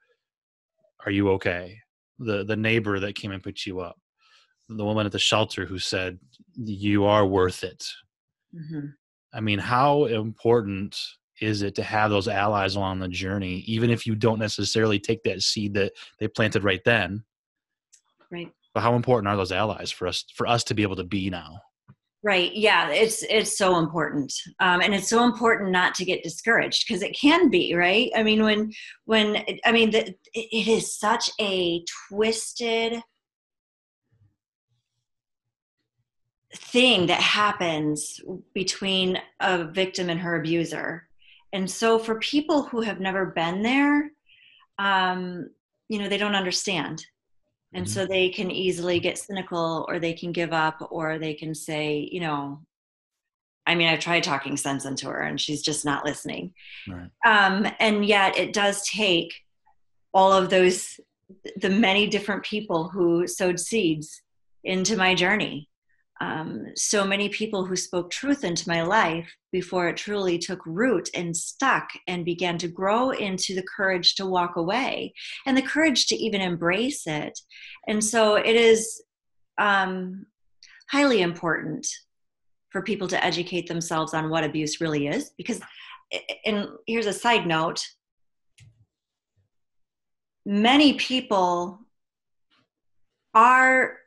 are 1.04 1.12
you 1.12 1.30
okay? 1.32 1.78
The 2.18 2.44
the 2.44 2.56
neighbor 2.56 3.00
that 3.00 3.14
came 3.14 3.32
and 3.32 3.42
picked 3.42 3.66
you 3.66 3.80
up. 3.80 3.98
The 4.68 4.84
woman 4.84 5.06
at 5.06 5.12
the 5.12 5.18
shelter 5.18 5.66
who 5.66 5.78
said 5.78 6.18
you 6.56 7.04
are 7.04 7.26
worth 7.26 7.64
it. 7.64 7.86
Mm-hmm. 8.54 8.86
i 9.32 9.40
mean 9.40 9.58
how 9.58 10.04
important 10.04 10.96
is 11.40 11.62
it 11.62 11.74
to 11.74 11.82
have 11.82 12.08
those 12.12 12.28
allies 12.28 12.76
along 12.76 13.00
the 13.00 13.08
journey 13.08 13.64
even 13.66 13.90
if 13.90 14.06
you 14.06 14.14
don't 14.14 14.38
necessarily 14.38 15.00
take 15.00 15.24
that 15.24 15.42
seed 15.42 15.74
that 15.74 15.92
they 16.20 16.28
planted 16.28 16.62
right 16.62 16.84
then? 16.84 17.24
Right. 18.30 18.52
But 18.72 18.82
how 18.82 18.94
important 18.94 19.26
are 19.26 19.36
those 19.36 19.50
allies 19.50 19.90
for 19.90 20.06
us 20.06 20.24
for 20.34 20.46
us 20.46 20.62
to 20.64 20.74
be 20.74 20.82
able 20.82 20.96
to 20.96 21.04
be 21.04 21.30
now 21.30 21.60
right 22.24 22.56
yeah 22.56 22.88
it's 22.88 23.22
it's 23.24 23.56
so 23.56 23.78
important 23.78 24.32
um, 24.58 24.80
and 24.80 24.94
it's 24.94 25.10
so 25.10 25.24
important 25.24 25.70
not 25.70 25.94
to 25.94 26.04
get 26.04 26.24
discouraged 26.24 26.86
because 26.88 27.02
it 27.02 27.16
can 27.16 27.50
be 27.50 27.74
right? 27.74 28.10
I 28.16 28.24
mean 28.24 28.42
when 28.42 28.72
when 29.04 29.44
i 29.64 29.70
mean 29.70 29.90
the, 29.90 30.12
it 30.32 30.66
is 30.66 30.98
such 30.98 31.30
a 31.40 31.84
twisted 32.08 33.00
thing 36.56 37.06
that 37.06 37.20
happens 37.20 38.20
between 38.54 39.18
a 39.40 39.64
victim 39.64 40.08
and 40.08 40.20
her 40.20 40.36
abuser 40.40 41.06
and 41.52 41.70
so 41.70 41.98
for 41.98 42.18
people 42.20 42.62
who 42.62 42.80
have 42.80 43.00
never 43.00 43.26
been 43.26 43.62
there 43.62 44.10
um, 44.78 45.50
you 45.88 45.98
know 45.98 46.08
they 46.08 46.18
don't 46.18 46.34
understand 46.34 47.04
and 47.74 47.86
mm-hmm. 47.86 47.92
so 47.92 48.06
they 48.06 48.28
can 48.28 48.50
easily 48.50 49.00
get 49.00 49.18
cynical 49.18 49.84
or 49.88 49.98
they 49.98 50.12
can 50.14 50.32
give 50.32 50.52
up 50.52 50.86
or 50.90 51.18
they 51.18 51.34
can 51.34 51.54
say 51.54 52.08
you 52.10 52.20
know 52.20 52.60
i 53.66 53.74
mean 53.74 53.88
i've 53.88 54.00
tried 54.00 54.22
talking 54.22 54.56
sense 54.56 54.84
into 54.84 55.06
her 55.06 55.20
and 55.20 55.40
she's 55.40 55.62
just 55.62 55.84
not 55.84 56.04
listening 56.04 56.54
right. 56.88 57.10
um, 57.26 57.66
and 57.80 58.06
yet 58.06 58.38
it 58.38 58.52
does 58.52 58.86
take 58.88 59.34
all 60.12 60.32
of 60.32 60.48
those 60.48 61.00
the 61.56 61.70
many 61.70 62.06
different 62.06 62.42
people 62.44 62.88
who 62.88 63.26
sowed 63.26 63.58
seeds 63.58 64.22
into 64.62 64.96
my 64.96 65.14
journey 65.14 65.68
um, 66.20 66.66
so 66.76 67.04
many 67.04 67.28
people 67.28 67.64
who 67.64 67.76
spoke 67.76 68.10
truth 68.10 68.44
into 68.44 68.68
my 68.68 68.82
life 68.82 69.30
before 69.52 69.88
it 69.88 69.96
truly 69.96 70.38
took 70.38 70.60
root 70.64 71.10
and 71.14 71.36
stuck 71.36 71.88
and 72.06 72.24
began 72.24 72.56
to 72.58 72.68
grow 72.68 73.10
into 73.10 73.54
the 73.54 73.64
courage 73.76 74.14
to 74.16 74.26
walk 74.26 74.56
away 74.56 75.12
and 75.46 75.56
the 75.56 75.62
courage 75.62 76.06
to 76.06 76.16
even 76.16 76.40
embrace 76.40 77.06
it. 77.06 77.38
And 77.88 78.02
so 78.02 78.36
it 78.36 78.54
is 78.54 79.02
um, 79.58 80.26
highly 80.90 81.22
important 81.22 81.86
for 82.70 82.82
people 82.82 83.08
to 83.08 83.24
educate 83.24 83.66
themselves 83.66 84.14
on 84.14 84.30
what 84.30 84.44
abuse 84.44 84.80
really 84.80 85.06
is 85.06 85.30
because 85.36 85.60
and 86.44 86.68
here's 86.86 87.06
a 87.06 87.12
side 87.12 87.46
note 87.46 87.80
many 90.44 90.94
people 90.94 91.78
are 93.32 93.98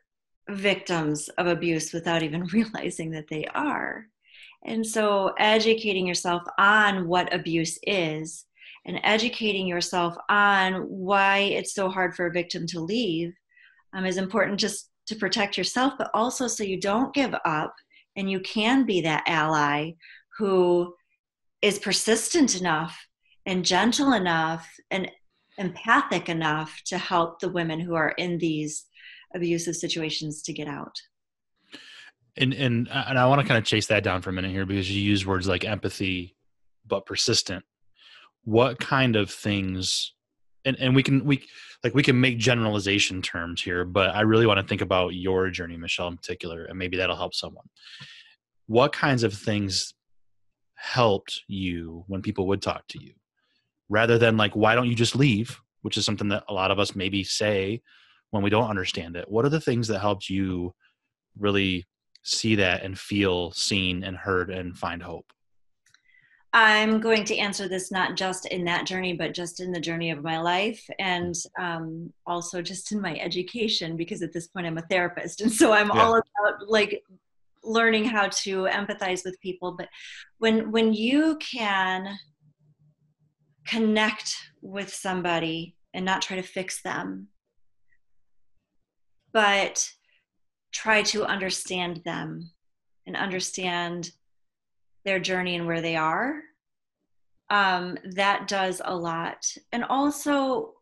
victims 0.50 1.28
of 1.38 1.46
abuse 1.46 1.92
without 1.92 2.22
even 2.22 2.44
realizing 2.52 3.10
that 3.12 3.28
they 3.28 3.44
are. 3.54 4.06
And 4.64 4.86
so, 4.86 5.34
educating 5.38 6.06
yourself 6.06 6.42
on 6.58 7.06
what 7.06 7.32
abuse 7.32 7.78
is 7.84 8.44
and 8.86 9.00
educating 9.04 9.66
yourself 9.66 10.16
on 10.28 10.82
why 10.88 11.38
it's 11.38 11.74
so 11.74 11.88
hard 11.88 12.14
for 12.14 12.26
a 12.26 12.32
victim 12.32 12.66
to 12.68 12.80
leave 12.80 13.34
um, 13.92 14.04
is 14.04 14.16
important 14.16 14.58
just 14.58 14.90
to 15.06 15.16
protect 15.16 15.56
yourself, 15.56 15.94
but 15.98 16.10
also 16.12 16.48
so 16.48 16.64
you 16.64 16.80
don't 16.80 17.14
give 17.14 17.34
up 17.44 17.74
and 18.16 18.30
you 18.30 18.40
can 18.40 18.84
be 18.84 19.00
that 19.00 19.22
ally 19.26 19.92
who 20.38 20.94
is 21.62 21.78
persistent 21.78 22.58
enough 22.58 23.06
and 23.46 23.64
gentle 23.64 24.12
enough 24.12 24.68
and 24.90 25.10
empathic 25.56 26.28
enough 26.28 26.80
to 26.86 26.98
help 26.98 27.40
the 27.40 27.48
women 27.48 27.80
who 27.80 27.94
are 27.94 28.10
in 28.10 28.38
these 28.38 28.86
abusive 29.34 29.76
situations 29.76 30.42
to 30.42 30.52
get 30.52 30.68
out. 30.68 30.96
And 32.36 32.54
and 32.54 32.88
uh, 32.88 33.04
and 33.08 33.18
i 33.18 33.26
want 33.26 33.40
to 33.40 33.46
kind 33.46 33.58
of 33.58 33.64
chase 33.64 33.86
that 33.86 34.04
down 34.04 34.22
for 34.22 34.30
a 34.30 34.32
minute 34.32 34.52
here 34.52 34.64
because 34.64 34.90
you 34.90 35.02
use 35.02 35.26
words 35.26 35.48
like 35.48 35.64
empathy 35.64 36.36
but 36.86 37.04
persistent. 37.04 37.64
What 38.44 38.78
kind 38.78 39.16
of 39.16 39.30
things 39.30 40.14
and 40.64 40.76
and 40.78 40.94
we 40.94 41.02
can 41.02 41.24
we 41.24 41.44
like 41.82 41.94
we 41.94 42.02
can 42.02 42.20
make 42.20 42.38
generalization 42.38 43.22
terms 43.22 43.62
here 43.62 43.84
but 43.84 44.14
i 44.14 44.22
really 44.22 44.46
want 44.46 44.58
to 44.58 44.66
think 44.66 44.80
about 44.80 45.14
your 45.14 45.50
journey 45.50 45.76
michelle 45.76 46.08
in 46.08 46.16
particular 46.16 46.64
and 46.64 46.78
maybe 46.78 46.96
that'll 46.96 47.16
help 47.16 47.34
someone. 47.34 47.66
What 48.66 48.92
kinds 48.92 49.22
of 49.22 49.32
things 49.32 49.94
helped 50.74 51.42
you 51.48 52.04
when 52.06 52.22
people 52.22 52.46
would 52.48 52.60
talk 52.60 52.86
to 52.88 53.02
you? 53.02 53.14
Rather 53.88 54.18
than 54.18 54.36
like 54.36 54.54
why 54.54 54.74
don't 54.74 54.88
you 54.88 54.94
just 54.94 55.16
leave 55.16 55.60
which 55.82 55.96
is 55.96 56.04
something 56.04 56.28
that 56.28 56.44
a 56.48 56.52
lot 56.52 56.70
of 56.70 56.78
us 56.78 56.94
maybe 56.94 57.24
say 57.24 57.80
when 58.30 58.42
we 58.42 58.50
don't 58.50 58.68
understand 58.68 59.16
it? 59.16 59.30
What 59.30 59.44
are 59.44 59.50
the 59.50 59.60
things 59.60 59.88
that 59.88 60.00
helped 60.00 60.28
you 60.28 60.74
really 61.38 61.86
see 62.22 62.56
that 62.56 62.82
and 62.82 62.98
feel 62.98 63.52
seen 63.52 64.04
and 64.04 64.16
heard 64.16 64.50
and 64.50 64.76
find 64.76 65.02
hope? 65.02 65.32
I'm 66.52 67.00
going 67.00 67.24
to 67.24 67.36
answer 67.36 67.68
this 67.68 67.92
not 67.92 68.16
just 68.16 68.46
in 68.46 68.64
that 68.64 68.86
journey 68.86 69.12
but 69.12 69.34
just 69.34 69.60
in 69.60 69.70
the 69.70 69.80
journey 69.80 70.10
of 70.10 70.22
my 70.22 70.40
life 70.40 70.82
and 70.98 71.34
um, 71.58 72.12
also 72.26 72.62
just 72.62 72.90
in 72.90 73.00
my 73.02 73.16
education 73.16 73.98
because 73.98 74.22
at 74.22 74.32
this 74.32 74.48
point 74.48 74.66
i'm 74.66 74.78
a 74.78 74.82
therapist. 74.82 75.40
And 75.42 75.52
so 75.52 75.72
i'm 75.72 75.88
yeah. 75.88 76.02
all 76.02 76.12
about 76.14 76.68
like 76.68 77.02
learning 77.62 78.04
how 78.04 78.28
to 78.28 78.64
empathize 78.64 79.24
with 79.24 79.40
people. 79.40 79.72
But 79.72 79.88
when 80.38 80.72
when 80.72 80.94
you 80.94 81.36
can 81.36 82.18
connect 83.66 84.34
with 84.62 84.92
somebody 84.92 85.76
and 85.92 86.04
not 86.04 86.22
try 86.22 86.36
to 86.36 86.42
fix 86.42 86.82
them 86.82 87.28
but 89.32 89.88
try 90.72 91.02
to 91.02 91.24
understand 91.24 92.02
them 92.04 92.50
and 93.06 93.16
understand 93.16 94.10
their 95.04 95.18
journey 95.18 95.56
and 95.56 95.66
where 95.66 95.80
they 95.80 95.96
are. 95.96 96.40
Um, 97.50 97.96
that 98.14 98.46
does 98.46 98.82
a 98.84 98.94
lot. 98.94 99.46
And 99.72 99.84
also, 99.84 100.74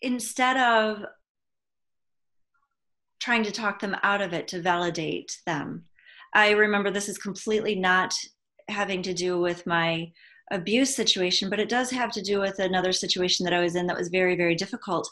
instead 0.00 0.56
of 0.56 1.04
trying 3.20 3.42
to 3.42 3.52
talk 3.52 3.80
them 3.80 3.96
out 4.02 4.22
of 4.22 4.32
it 4.32 4.48
to 4.48 4.62
validate 4.62 5.36
them, 5.44 5.84
I 6.34 6.50
remember 6.50 6.90
this 6.90 7.08
is 7.08 7.18
completely 7.18 7.74
not 7.74 8.14
having 8.68 9.02
to 9.02 9.14
do 9.14 9.40
with 9.40 9.66
my 9.66 10.10
abuse 10.50 10.94
situation, 10.94 11.50
but 11.50 11.60
it 11.60 11.68
does 11.68 11.90
have 11.90 12.10
to 12.12 12.22
do 12.22 12.40
with 12.40 12.58
another 12.58 12.92
situation 12.92 13.44
that 13.44 13.52
I 13.52 13.60
was 13.60 13.76
in 13.76 13.86
that 13.86 13.96
was 13.96 14.08
very, 14.08 14.36
very 14.36 14.54
difficult 14.54 15.08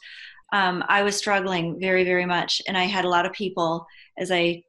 um, 0.52 0.84
I 0.88 1.02
was 1.02 1.16
struggling 1.16 1.78
very, 1.80 2.04
very 2.04 2.26
much. 2.26 2.62
And 2.66 2.76
I 2.76 2.84
had 2.84 3.04
a 3.04 3.08
lot 3.08 3.26
of 3.26 3.32
people, 3.32 3.86
as 4.18 4.30
I 4.30 4.62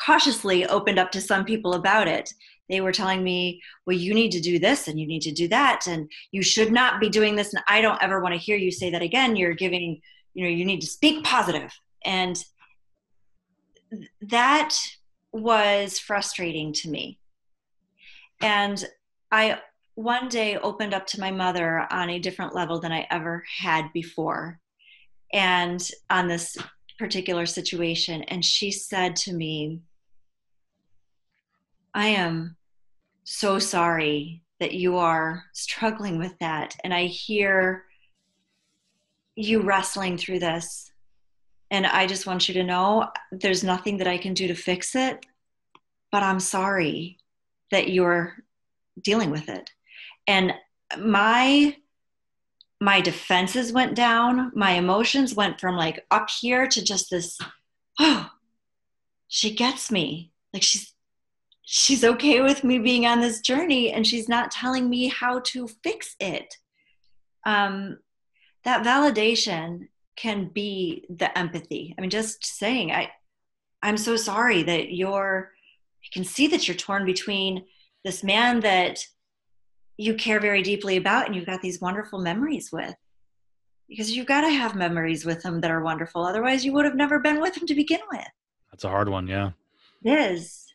cautiously 0.00 0.66
opened 0.66 0.98
up 0.98 1.10
to 1.12 1.20
some 1.20 1.44
people 1.44 1.74
about 1.74 2.08
it, 2.08 2.32
they 2.68 2.80
were 2.80 2.92
telling 2.92 3.22
me, 3.22 3.62
well, 3.86 3.96
you 3.96 4.14
need 4.14 4.30
to 4.32 4.40
do 4.40 4.58
this 4.58 4.88
and 4.88 5.00
you 5.00 5.06
need 5.06 5.22
to 5.22 5.32
do 5.32 5.48
that. 5.48 5.86
And 5.86 6.10
you 6.32 6.42
should 6.42 6.70
not 6.70 7.00
be 7.00 7.08
doing 7.08 7.34
this. 7.34 7.52
And 7.54 7.62
I 7.66 7.80
don't 7.80 8.02
ever 8.02 8.20
want 8.20 8.34
to 8.34 8.40
hear 8.40 8.56
you 8.56 8.70
say 8.70 8.90
that 8.90 9.02
again. 9.02 9.36
You're 9.36 9.54
giving, 9.54 10.00
you 10.34 10.44
know, 10.44 10.50
you 10.50 10.64
need 10.64 10.80
to 10.82 10.86
speak 10.86 11.24
positive. 11.24 11.72
And 12.04 12.42
that 14.20 14.74
was 15.32 15.98
frustrating 15.98 16.72
to 16.74 16.90
me. 16.90 17.18
And 18.40 18.84
I 19.32 19.60
one 19.94 20.28
day 20.28 20.56
opened 20.58 20.94
up 20.94 21.06
to 21.08 21.20
my 21.20 21.30
mother 21.30 21.86
on 21.90 22.08
a 22.10 22.20
different 22.20 22.54
level 22.54 22.78
than 22.78 22.92
I 22.92 23.06
ever 23.10 23.44
had 23.58 23.92
before 23.92 24.60
and 25.32 25.90
on 26.10 26.28
this 26.28 26.56
particular 26.98 27.46
situation 27.46 28.22
and 28.24 28.44
she 28.44 28.70
said 28.70 29.14
to 29.14 29.32
me 29.32 29.80
I 31.94 32.08
am 32.08 32.56
so 33.24 33.58
sorry 33.58 34.42
that 34.60 34.72
you 34.72 34.96
are 34.96 35.44
struggling 35.52 36.18
with 36.18 36.38
that. 36.38 36.76
And 36.82 36.92
I 36.92 37.06
hear 37.06 37.84
you 39.36 39.62
wrestling 39.62 40.16
through 40.16 40.40
this. 40.40 40.90
And 41.70 41.86
I 41.86 42.06
just 42.06 42.26
want 42.26 42.48
you 42.48 42.54
to 42.54 42.64
know 42.64 43.08
there's 43.30 43.62
nothing 43.62 43.98
that 43.98 44.08
I 44.08 44.18
can 44.18 44.34
do 44.34 44.48
to 44.48 44.54
fix 44.54 44.94
it, 44.94 45.26
but 46.10 46.22
I'm 46.22 46.40
sorry 46.40 47.18
that 47.70 47.90
you're 47.90 48.36
dealing 49.02 49.30
with 49.30 49.48
it. 49.48 49.70
And 50.26 50.54
my 50.98 51.76
my 52.80 53.00
defenses 53.00 53.72
went 53.72 53.94
down, 53.94 54.52
my 54.54 54.72
emotions 54.72 55.34
went 55.34 55.60
from 55.60 55.76
like 55.76 56.04
up 56.10 56.28
here 56.30 56.66
to 56.68 56.82
just 56.82 57.10
this 57.10 57.38
oh, 57.98 58.30
she 59.28 59.54
gets 59.54 59.90
me. 59.90 60.32
Like 60.52 60.62
she's 60.62 60.94
she's 61.62 62.02
okay 62.02 62.40
with 62.40 62.64
me 62.64 62.78
being 62.78 63.04
on 63.04 63.20
this 63.20 63.40
journey 63.40 63.92
and 63.92 64.06
she's 64.06 64.28
not 64.28 64.50
telling 64.50 64.88
me 64.88 65.08
how 65.08 65.40
to 65.40 65.68
fix 65.82 66.16
it. 66.18 66.54
Um, 67.44 67.98
that 68.64 68.86
validation 68.86 69.88
can 70.16 70.48
be 70.48 71.04
the 71.10 71.36
empathy. 71.36 71.94
I 71.96 72.00
mean, 72.00 72.08
just 72.10 72.44
saying, 72.44 72.90
I, 72.90 73.10
I'm 73.82 73.98
so 73.98 74.16
sorry 74.16 74.62
that 74.62 74.92
you're, 74.94 75.52
I 76.02 76.08
can 76.12 76.24
see 76.24 76.46
that 76.48 76.66
you're 76.66 76.76
torn 76.76 77.04
between 77.04 77.66
this 78.02 78.24
man 78.24 78.60
that 78.60 79.04
you 79.98 80.14
care 80.14 80.40
very 80.40 80.62
deeply 80.62 80.96
about 80.96 81.26
and 81.26 81.36
you've 81.36 81.46
got 81.46 81.60
these 81.60 81.80
wonderful 81.80 82.18
memories 82.18 82.70
with. 82.72 82.94
Because 83.88 84.14
you've 84.14 84.26
got 84.26 84.42
to 84.42 84.50
have 84.50 84.74
memories 84.74 85.24
with 85.26 85.42
them 85.42 85.60
that 85.60 85.70
are 85.70 85.82
wonderful. 85.82 86.24
Otherwise, 86.24 86.64
you 86.64 86.72
would 86.72 86.84
have 86.86 86.94
never 86.94 87.18
been 87.18 87.40
with 87.40 87.56
him 87.56 87.66
to 87.66 87.74
begin 87.74 88.00
with. 88.10 88.26
That's 88.70 88.84
a 88.84 88.88
hard 88.88 89.08
one, 89.08 89.26
yeah. 89.26 89.50
It 90.02 90.12
is 90.12 90.68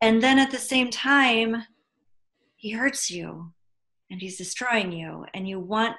and 0.00 0.22
then 0.22 0.38
at 0.38 0.50
the 0.50 0.58
same 0.58 0.90
time 0.90 1.64
he 2.56 2.70
hurts 2.70 3.10
you 3.10 3.52
and 4.10 4.20
he's 4.20 4.38
destroying 4.38 4.92
you 4.92 5.26
and 5.34 5.48
you 5.48 5.58
want 5.58 5.96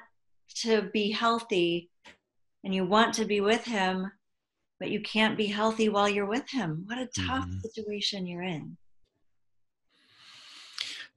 to 0.56 0.82
be 0.92 1.10
healthy 1.10 1.90
and 2.64 2.74
you 2.74 2.84
want 2.84 3.14
to 3.14 3.24
be 3.24 3.40
with 3.40 3.64
him 3.64 4.10
but 4.80 4.90
you 4.90 5.00
can't 5.00 5.36
be 5.36 5.46
healthy 5.46 5.88
while 5.88 6.08
you're 6.08 6.26
with 6.26 6.48
him 6.50 6.84
what 6.86 6.98
a 6.98 7.08
tough 7.26 7.46
mm-hmm. 7.46 7.58
situation 7.60 8.26
you're 8.26 8.42
in 8.42 8.76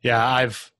yeah 0.01 0.27
i've 0.27 0.71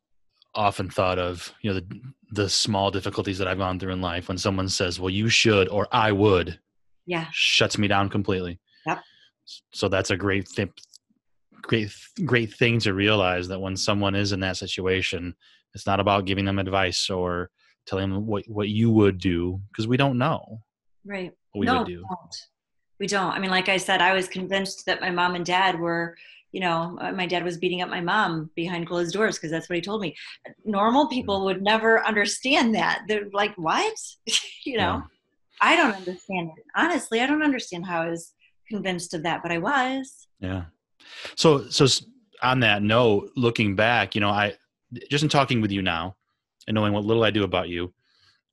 often 0.53 0.89
thought 0.89 1.17
of 1.17 1.53
you 1.61 1.71
know 1.71 1.79
the 1.79 2.01
the 2.31 2.49
small 2.49 2.91
difficulties 2.91 3.37
that 3.37 3.47
i've 3.47 3.57
gone 3.57 3.79
through 3.79 3.93
in 3.93 4.01
life 4.01 4.27
when 4.27 4.37
someone 4.37 4.67
says 4.67 4.99
well 4.99 5.09
you 5.09 5.29
should 5.29 5.69
or 5.69 5.87
i 5.91 6.11
would 6.11 6.59
yeah. 7.05 7.25
shuts 7.31 7.77
me 7.77 7.87
down 7.87 8.09
completely. 8.09 8.59
Yep. 8.85 8.99
So 9.73 9.87
that's 9.89 10.11
a 10.11 10.17
great 10.17 10.47
th- 10.47 10.69
great 11.61 11.93
great 12.25 12.53
thing 12.53 12.79
to 12.79 12.93
realize 12.93 13.47
that 13.47 13.59
when 13.59 13.75
someone 13.77 14.15
is 14.15 14.31
in 14.31 14.39
that 14.39 14.57
situation 14.57 15.35
it's 15.75 15.85
not 15.85 15.99
about 15.99 16.25
giving 16.25 16.43
them 16.43 16.57
advice 16.57 17.07
or 17.07 17.51
telling 17.85 18.09
them 18.09 18.25
what 18.25 18.43
what 18.47 18.69
you 18.69 18.89
would 18.89 19.19
do 19.19 19.61
because 19.67 19.87
we 19.87 19.95
don't 19.95 20.17
know 20.17 20.59
right. 21.05 21.31
we 21.53 21.67
no, 21.67 21.79
would 21.79 21.87
do. 21.87 21.97
we 21.97 22.01
don't. 22.09 22.35
we 23.01 23.07
don't. 23.07 23.31
I 23.33 23.39
mean 23.39 23.51
like 23.51 23.69
i 23.69 23.77
said 23.77 24.01
i 24.01 24.15
was 24.15 24.27
convinced 24.27 24.87
that 24.87 25.01
my 25.01 25.11
mom 25.11 25.35
and 25.35 25.45
dad 25.45 25.79
were 25.79 26.17
you 26.51 26.59
know 26.61 26.97
uh, 27.01 27.11
my 27.11 27.25
dad 27.25 27.43
was 27.43 27.57
beating 27.57 27.81
up 27.81 27.89
my 27.89 28.01
mom 28.01 28.49
behind 28.55 28.87
closed 28.87 29.13
doors 29.13 29.37
because 29.37 29.51
that's 29.51 29.69
what 29.69 29.75
he 29.75 29.81
told 29.81 30.01
me. 30.01 30.15
Normal 30.65 31.07
people 31.07 31.41
mm. 31.41 31.45
would 31.45 31.61
never 31.61 32.05
understand 32.05 32.75
that. 32.75 33.03
They're 33.07 33.29
like 33.33 33.53
what? 33.55 33.95
You 34.63 34.77
know? 34.77 35.01
Yeah. 35.01 35.01
i 35.61 35.75
don't 35.75 35.95
understand 35.95 36.51
it. 36.55 36.63
Honestly 36.75 37.19
i 37.19 37.25
don't 37.25 37.41
understand 37.41 37.83
how 37.83 38.01
i 38.03 38.09
was 38.09 38.33
convinced 38.69 39.15
of 39.15 39.23
that 39.23 39.41
but 39.41 39.51
i 39.51 39.57
was. 39.57 40.27
Yeah. 40.39 40.65
So, 41.35 41.69
so 41.69 41.87
on 42.41 42.59
that 42.61 42.83
note, 42.83 43.31
looking 43.35 43.75
back, 43.75 44.15
you 44.15 44.21
know, 44.21 44.29
I 44.29 44.55
just 45.09 45.23
in 45.23 45.29
talking 45.29 45.61
with 45.61 45.71
you 45.71 45.81
now 45.81 46.15
and 46.67 46.75
knowing 46.75 46.93
what 46.93 47.05
little 47.05 47.23
I 47.23 47.31
do 47.31 47.43
about 47.43 47.69
you, 47.69 47.93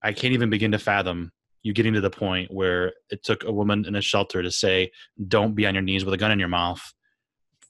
I 0.02 0.12
can't 0.12 0.34
even 0.34 0.50
begin 0.50 0.72
to 0.72 0.78
fathom 0.78 1.32
you 1.62 1.72
getting 1.72 1.94
to 1.94 2.00
the 2.00 2.10
point 2.10 2.52
where 2.52 2.92
it 3.10 3.24
took 3.24 3.44
a 3.44 3.52
woman 3.52 3.84
in 3.84 3.96
a 3.96 4.00
shelter 4.00 4.42
to 4.42 4.50
say, 4.50 4.90
"Don't 5.26 5.54
be 5.54 5.66
on 5.66 5.74
your 5.74 5.82
knees 5.82 6.04
with 6.04 6.14
a 6.14 6.18
gun 6.18 6.30
in 6.30 6.38
your 6.38 6.48
mouth," 6.48 6.80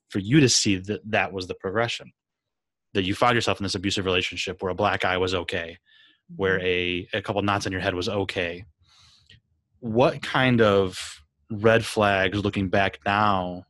for 0.08 0.18
you 0.18 0.40
to 0.40 0.48
see 0.48 0.76
that 0.76 1.00
that 1.10 1.32
was 1.32 1.46
the 1.46 1.54
progression. 1.54 2.12
That 2.94 3.04
you 3.04 3.14
found 3.14 3.34
yourself 3.34 3.60
in 3.60 3.64
this 3.64 3.74
abusive 3.74 4.04
relationship 4.04 4.62
where 4.62 4.72
a 4.72 4.74
black 4.74 5.04
eye 5.04 5.18
was 5.18 5.34
okay, 5.34 5.78
where 6.36 6.58
mm-hmm. 6.58 7.14
a 7.14 7.18
a 7.18 7.22
couple 7.22 7.42
knots 7.42 7.66
in 7.66 7.72
your 7.72 7.80
head 7.80 7.94
was 7.94 8.08
okay. 8.08 8.64
What 9.80 10.22
kind 10.22 10.60
of 10.60 11.22
red 11.50 11.84
flags, 11.84 12.38
looking 12.42 12.68
back 12.68 12.98
now, 13.04 13.64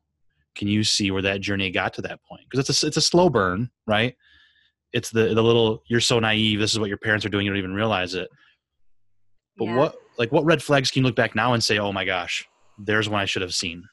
can 0.55 0.69
you 0.69 0.85
see 0.85 1.11
where 1.11 1.23
that 1.23 1.41
journey 1.41 1.71
got 1.71 1.95
to 1.95 2.03
that 2.03 2.21
point? 2.29 2.43
Because 2.49 2.69
it's 2.69 2.83
a 2.83 2.87
it's 2.87 2.97
a 2.97 3.03
slow 3.03 3.29
burn, 3.29 3.71
right? 3.87 4.17
It's 4.93 5.11
the 5.11 5.35
the 5.35 5.43
little 5.43 5.83
you're 5.89 6.01
so 6.01 6.19
naive. 6.21 6.61
This 6.61 6.73
is 6.73 6.79
what 6.79 6.89
your 6.89 6.99
parents 6.99 7.27
are 7.27 7.29
doing. 7.29 7.45
You 7.45 7.53
don't 7.53 7.59
even 7.59 7.75
realize 7.75 8.15
it. 8.15 8.29
But 9.57 9.67
yeah. 9.67 9.77
what 9.77 9.97
like 10.19 10.33
what 10.33 10.45
red 10.45 10.63
flags 10.63 10.91
can 10.91 11.01
you 11.01 11.07
look 11.07 11.17
back 11.17 11.35
now 11.35 11.53
and 11.53 11.63
say, 11.63 11.79
oh 11.79 11.93
my 11.93 12.05
gosh, 12.05 12.47
there's 12.79 13.09
one 13.09 13.21
I 13.21 13.25
should 13.25 13.43
have 13.43 13.55
seen? 13.55 13.85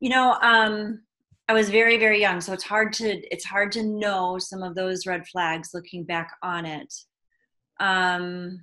You 0.00 0.10
know, 0.10 0.36
um, 0.40 1.02
I 1.50 1.52
was 1.52 1.68
very 1.68 1.98
very 1.98 2.20
young, 2.20 2.40
so 2.40 2.52
it's 2.52 2.62
hard 2.62 2.92
to 2.92 3.08
it's 3.34 3.44
hard 3.44 3.72
to 3.72 3.82
know 3.82 4.38
some 4.38 4.62
of 4.62 4.76
those 4.76 5.04
red 5.04 5.26
flags 5.26 5.70
looking 5.74 6.04
back 6.04 6.30
on 6.44 6.64
it. 6.64 6.94
Um, 7.80 8.60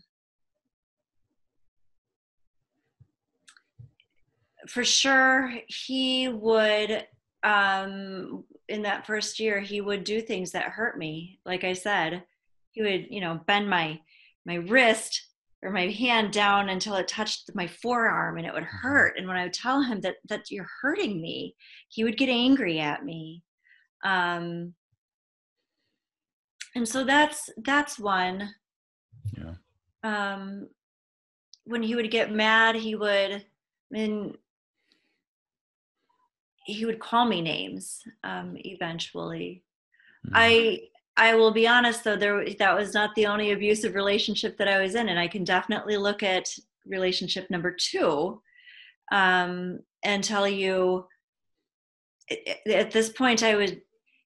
for 4.69 4.85
sure 4.85 5.53
he 5.67 6.29
would 6.29 7.05
um 7.43 8.45
in 8.69 8.83
that 8.83 9.05
first 9.05 9.37
year 9.37 9.59
he 9.59 9.81
would 9.81 10.05
do 10.05 10.21
things 10.21 10.51
that 10.51 10.69
hurt 10.69 10.97
me 10.97 11.39
like 11.45 11.63
i 11.63 11.73
said 11.73 12.23
he 12.71 12.81
would 12.81 13.07
you 13.09 13.21
know 13.21 13.39
bend 13.47 13.69
my 13.69 13.99
my 14.45 14.55
wrist 14.55 15.26
or 15.63 15.71
my 15.71 15.87
hand 15.87 16.31
down 16.31 16.69
until 16.69 16.95
it 16.95 17.07
touched 17.07 17.49
my 17.53 17.67
forearm 17.67 18.37
and 18.37 18.45
it 18.45 18.53
would 18.53 18.63
mm-hmm. 18.63 18.87
hurt 18.87 19.17
and 19.17 19.27
when 19.27 19.37
i 19.37 19.43
would 19.43 19.53
tell 19.53 19.81
him 19.81 19.99
that 20.01 20.15
that 20.27 20.49
you're 20.51 20.69
hurting 20.81 21.21
me 21.21 21.55
he 21.89 22.03
would 22.03 22.17
get 22.17 22.29
angry 22.29 22.79
at 22.79 23.03
me 23.03 23.43
um 24.03 24.73
and 26.75 26.87
so 26.87 27.03
that's 27.03 27.49
that's 27.63 27.97
one 27.97 28.49
yeah 29.35 29.53
um 30.03 30.67
when 31.65 31.81
he 31.83 31.95
would 31.95 32.11
get 32.11 32.31
mad 32.31 32.75
he 32.75 32.95
would 32.95 33.31
I 33.33 33.43
mean 33.89 34.37
he 36.67 36.85
would 36.85 36.99
call 36.99 37.25
me 37.25 37.41
names 37.41 38.03
um, 38.23 38.55
eventually. 38.57 39.63
Mm-hmm. 40.27 40.35
I 40.35 40.79
I 41.17 41.35
will 41.35 41.51
be 41.51 41.67
honest 41.67 42.03
though, 42.03 42.15
there 42.15 42.45
that 42.59 42.75
was 42.75 42.93
not 42.93 43.13
the 43.15 43.25
only 43.25 43.51
abusive 43.51 43.95
relationship 43.95 44.57
that 44.57 44.67
I 44.67 44.81
was 44.81 44.95
in, 44.95 45.09
and 45.09 45.19
I 45.19 45.27
can 45.27 45.43
definitely 45.43 45.97
look 45.97 46.23
at 46.23 46.49
relationship 46.85 47.49
number 47.49 47.71
two 47.71 48.41
um, 49.11 49.79
and 50.03 50.23
tell 50.23 50.47
you. 50.47 51.07
At 52.69 52.91
this 52.91 53.07
point, 53.07 53.41
I 53.41 53.55
would, 53.55 53.81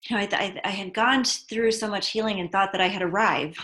you 0.07 0.15
know, 0.15 0.21
I, 0.21 0.61
I 0.63 0.69
had 0.69 0.93
gone 0.93 1.25
through 1.25 1.73
so 1.73 1.89
much 1.89 2.11
healing 2.11 2.39
and 2.39 2.49
thought 2.49 2.71
that 2.71 2.79
I 2.79 2.87
had 2.87 3.01
arrived, 3.01 3.59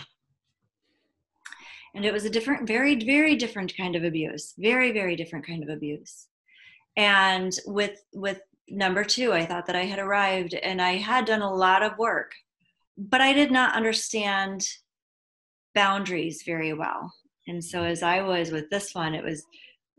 and 1.94 2.04
it 2.04 2.12
was 2.12 2.26
a 2.26 2.30
different, 2.30 2.68
very, 2.68 2.96
very 2.96 3.36
different 3.36 3.74
kind 3.74 3.96
of 3.96 4.04
abuse, 4.04 4.52
very, 4.58 4.92
very 4.92 5.16
different 5.16 5.46
kind 5.46 5.62
of 5.62 5.70
abuse 5.70 6.26
and 6.96 7.52
with 7.66 8.02
with 8.12 8.40
number 8.68 9.04
two, 9.04 9.32
I 9.32 9.46
thought 9.46 9.66
that 9.66 9.76
I 9.76 9.84
had 9.84 9.98
arrived 9.98 10.54
and 10.54 10.82
I 10.82 10.96
had 10.96 11.24
done 11.24 11.42
a 11.42 11.52
lot 11.52 11.82
of 11.82 11.98
work, 11.98 12.32
but 12.96 13.20
I 13.20 13.32
did 13.32 13.50
not 13.50 13.74
understand 13.74 14.66
boundaries 15.74 16.42
very 16.44 16.72
well. 16.72 17.12
And 17.46 17.62
so, 17.62 17.82
as 17.82 18.02
I 18.02 18.22
was 18.22 18.50
with 18.50 18.68
this 18.70 18.94
one, 18.94 19.14
it 19.14 19.24
was 19.24 19.44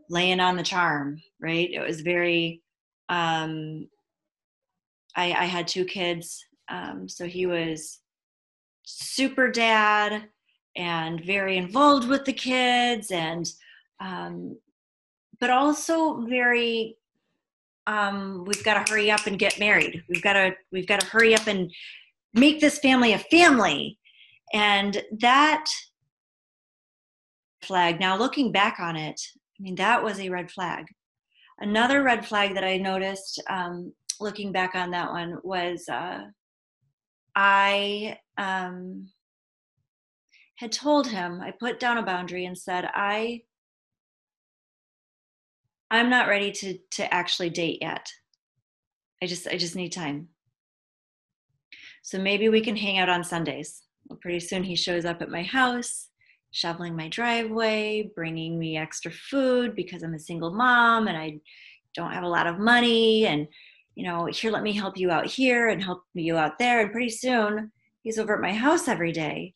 laying 0.10 0.39
on 0.39 0.55
the 0.55 0.63
charm, 0.63 1.21
right? 1.39 1.69
It 1.71 1.79
was 1.79 2.01
very, 2.01 2.62
um, 3.10 3.88
I, 5.15 5.33
I 5.33 5.45
had 5.45 5.67
two 5.67 5.86
kids. 5.86 6.43
Um, 6.69 7.07
so 7.07 7.25
he 7.25 7.45
was 7.45 7.99
super 8.83 9.49
dad 9.49 10.27
and 10.75 11.23
very 11.25 11.57
involved 11.57 12.07
with 12.07 12.25
the 12.25 12.33
kids 12.33 13.12
and, 13.12 13.49
um, 13.99 14.57
but 15.39 15.49
also 15.49 16.21
very 16.21 16.97
um, 17.88 18.43
we've 18.45 18.63
got 18.63 18.86
to 18.86 18.91
hurry 18.91 19.10
up 19.10 19.25
and 19.27 19.39
get 19.39 19.60
married. 19.60 20.03
We've 20.10 20.21
got 20.21 20.33
to 20.33 20.53
we've 20.71 20.88
got 20.88 20.99
to 20.99 21.07
hurry 21.07 21.33
up 21.33 21.47
and 21.47 21.71
make 22.33 22.59
this 22.59 22.79
family 22.79 23.13
a 23.13 23.19
family. 23.19 23.97
And 24.53 25.03
that 25.19 25.65
flag. 27.61 27.99
Now 27.99 28.17
looking 28.17 28.51
back 28.51 28.79
on 28.79 28.95
it, 28.95 29.19
I 29.59 29.63
mean 29.63 29.75
that 29.75 30.03
was 30.03 30.19
a 30.19 30.29
red 30.29 30.51
flag. 30.51 30.85
Another 31.59 32.03
red 32.03 32.25
flag 32.25 32.53
that 32.53 32.63
I 32.63 32.77
noticed 32.77 33.41
um, 33.49 33.93
looking 34.19 34.51
back 34.51 34.75
on 34.75 34.91
that 34.91 35.11
one 35.11 35.39
was 35.43 35.87
uh, 35.89 36.21
I 37.35 38.17
um, 38.37 39.09
had 40.57 40.71
told 40.71 41.07
him 41.07 41.41
I 41.41 41.51
put 41.51 41.79
down 41.79 41.97
a 41.97 42.03
boundary 42.03 42.45
and 42.45 42.57
said 42.57 42.89
I 42.93 43.41
I'm 45.89 46.09
not 46.09 46.27
ready 46.27 46.51
to 46.51 46.77
to 46.91 47.13
actually 47.13 47.49
date 47.49 47.79
yet. 47.81 48.07
I 49.21 49.25
just 49.25 49.47
I 49.47 49.57
just 49.57 49.75
need 49.75 49.91
time. 49.91 50.29
So 52.07 52.17
maybe 52.17 52.47
we 52.47 52.61
can 52.61 52.77
hang 52.77 52.99
out 52.99 53.09
on 53.09 53.21
Sundays. 53.21 53.83
Well, 54.05 54.17
pretty 54.21 54.39
soon 54.39 54.63
he 54.63 54.77
shows 54.77 55.03
up 55.03 55.21
at 55.21 55.29
my 55.29 55.43
house, 55.43 56.07
shoveling 56.51 56.95
my 56.95 57.09
driveway, 57.09 58.09
bringing 58.15 58.57
me 58.57 58.77
extra 58.77 59.11
food 59.11 59.75
because 59.75 60.03
I'm 60.03 60.13
a 60.13 60.19
single 60.19 60.53
mom 60.53 61.09
and 61.09 61.17
I 61.17 61.41
don't 61.95 62.13
have 62.13 62.23
a 62.23 62.29
lot 62.29 62.47
of 62.47 62.59
money. 62.59 63.27
And, 63.27 63.45
you 63.95 64.05
know, 64.05 64.25
here, 64.27 64.51
let 64.51 64.63
me 64.63 64.71
help 64.71 64.95
you 64.95 65.11
out 65.11 65.25
here 65.25 65.67
and 65.67 65.83
help 65.83 66.03
you 66.13 66.37
out 66.37 66.57
there. 66.57 66.79
And 66.79 66.93
pretty 66.93 67.09
soon 67.09 67.73
he's 68.03 68.17
over 68.17 68.35
at 68.35 68.41
my 68.41 68.53
house 68.53 68.87
every 68.87 69.11
day. 69.11 69.53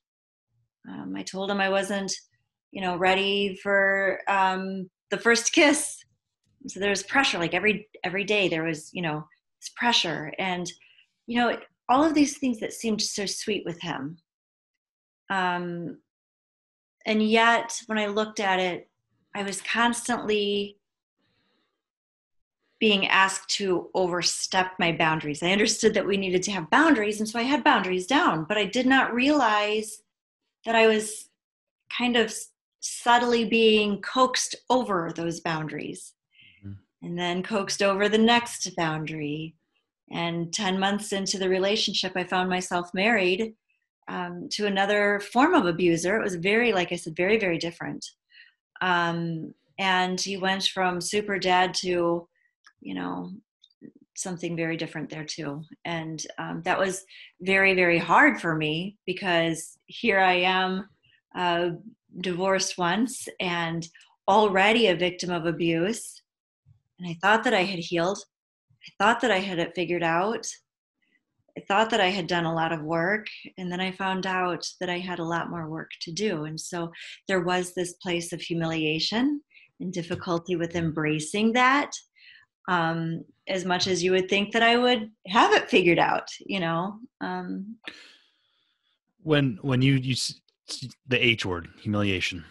Um, 0.90 1.14
I 1.16 1.24
told 1.24 1.50
him 1.50 1.62
I 1.62 1.70
wasn't, 1.70 2.14
you 2.72 2.82
know, 2.82 2.98
ready 2.98 3.58
for 3.64 4.20
um, 4.28 4.90
the 5.10 5.18
first 5.18 5.54
kiss. 5.54 6.04
So 6.68 6.82
there 6.82 6.90
was 6.90 7.04
pressure, 7.04 7.40
like 7.40 7.54
every 7.54 7.88
every 8.04 8.26
day 8.26 8.50
there 8.50 8.66
was, 8.66 8.90
you 8.92 9.04
know, 9.04 9.26
this 9.62 9.70
pressure, 9.78 10.34
and 10.38 10.70
you 11.28 11.40
know, 11.40 11.58
all 11.92 12.06
of 12.06 12.14
these 12.14 12.38
things 12.38 12.60
that 12.62 12.72
seemed 12.72 13.02
so 13.02 13.26
sweet 13.26 13.64
with 13.66 13.82
him. 13.82 14.18
Um, 15.30 15.98
and 17.06 17.22
yet, 17.22 17.78
when 17.88 17.98
I 17.98 18.08
looked 18.08 18.40
at 18.40 18.60
it, 18.60 18.90
I 19.36 19.44
was 19.44 19.62
constantly 19.62 20.78
being 22.80 23.08
asked 23.08 23.50
to 23.58 23.90
overstep 23.94 24.72
my 24.80 24.94
boundaries. 24.94 25.44
I 25.44 25.52
understood 25.52 25.94
that 25.94 26.08
we 26.08 26.16
needed 26.16 26.44
to 26.44 26.52
have 26.52 26.70
boundaries, 26.70 27.20
and 27.20 27.28
so 27.28 27.38
I 27.38 27.44
had 27.44 27.64
boundaries 27.64 28.08
down, 28.08 28.46
but 28.46 28.58
I 28.58 28.66
did 28.66 28.88
not 28.88 29.14
realize 29.14 30.02
that 30.66 30.76
I 30.76 30.88
was 30.88 31.30
kind 31.96 32.16
of 32.16 32.34
subtly 32.80 33.44
being 33.44 34.02
coaxed 34.02 34.56
over 34.70 35.12
those 35.14 35.42
boundaries 35.42 36.14
mm-hmm. 36.66 36.74
and 37.06 37.20
then 37.20 37.44
coaxed 37.44 37.84
over 37.84 38.08
the 38.08 38.18
next 38.18 38.74
boundary. 38.78 39.56
And 40.14 40.54
10 40.54 40.80
months 40.80 41.14
into 41.14 41.38
the 41.38 41.50
relationship, 41.50 42.14
I 42.16 42.24
found 42.24 42.50
myself 42.50 42.90
married 42.94 43.54
um, 44.08 44.48
to 44.52 44.66
another 44.66 45.22
form 45.32 45.54
of 45.54 45.66
abuser. 45.66 46.18
It 46.18 46.24
was 46.24 46.36
very, 46.36 46.74
like 46.74 46.92
I 46.92 46.96
said, 46.96 47.16
very, 47.16 47.40
very 47.40 47.58
different. 47.58 48.06
Um, 48.82 49.54
and 49.80 50.20
he 50.20 50.38
went 50.38 50.66
from 50.66 51.02
super 51.02 51.40
dad 51.40 51.74
to, 51.76 52.28
you 52.82 52.94
know, 52.94 53.32
something 54.16 54.56
very 54.56 54.78
different 54.78 55.10
there 55.10 55.26
too. 55.26 55.64
And 55.86 56.24
um, 56.38 56.62
that 56.66 56.78
was 56.78 57.04
very, 57.42 57.74
very 57.74 57.98
hard 57.98 58.40
for 58.40 58.56
me 58.56 58.98
because 59.06 59.78
here 59.86 60.20
I 60.20 60.34
am, 60.34 60.90
uh, 61.36 61.70
divorced 62.20 62.78
once 62.78 63.28
and 63.40 63.88
already 64.28 64.88
a 64.88 64.96
victim 64.96 65.32
of 65.32 65.46
abuse. 65.46 66.22
And 67.00 67.10
I 67.10 67.18
thought 67.22 67.44
that 67.46 67.54
I 67.54 67.64
had 67.64 67.80
healed. 67.80 68.20
I 68.86 69.04
thought 69.04 69.22
that 69.22 69.32
I 69.32 69.40
had 69.40 69.60
it 69.60 69.74
figured 69.76 70.04
out. 70.04 70.48
I 71.58 71.62
thought 71.68 71.90
that 71.90 72.02
I 72.02 72.08
had 72.08 72.28
done 72.28 72.46
a 72.46 72.54
lot 72.54 72.72
of 72.72 72.82
work. 72.82 73.28
And 73.58 73.72
then 73.72 73.82
I 73.82 73.92
found 73.92 74.26
out 74.26 74.66
that 74.80 74.90
I 74.90 75.00
had 75.00 75.20
a 75.20 75.24
lot 75.24 75.50
more 75.50 75.70
work 75.70 75.90
to 76.02 76.12
do. 76.12 76.46
And 76.46 76.60
so 76.60 76.92
there 77.28 77.42
was 77.42 77.74
this 77.74 77.94
place 77.94 78.32
of 78.32 78.42
humiliation 78.42 79.42
and 79.80 79.92
difficulty 79.92 80.56
with 80.56 80.76
embracing 80.76 81.54
that 81.54 81.92
um, 82.68 83.24
as 83.48 83.66
much 83.66 83.88
as 83.88 84.04
you 84.04 84.12
would 84.12 84.30
think 84.30 84.54
that 84.54 84.64
I 84.64 84.78
would 84.78 85.10
have 85.28 85.54
it 85.54 85.70
figured 85.70 86.00
out, 86.00 86.28
you 86.46 86.60
know. 86.60 87.00
Um, 87.20 87.78
when 89.24 89.60
when 89.62 89.82
you 89.82 89.96
use 89.96 90.42
the 91.08 91.24
H 91.24 91.46
word, 91.46 91.70
humiliation. 91.80 92.46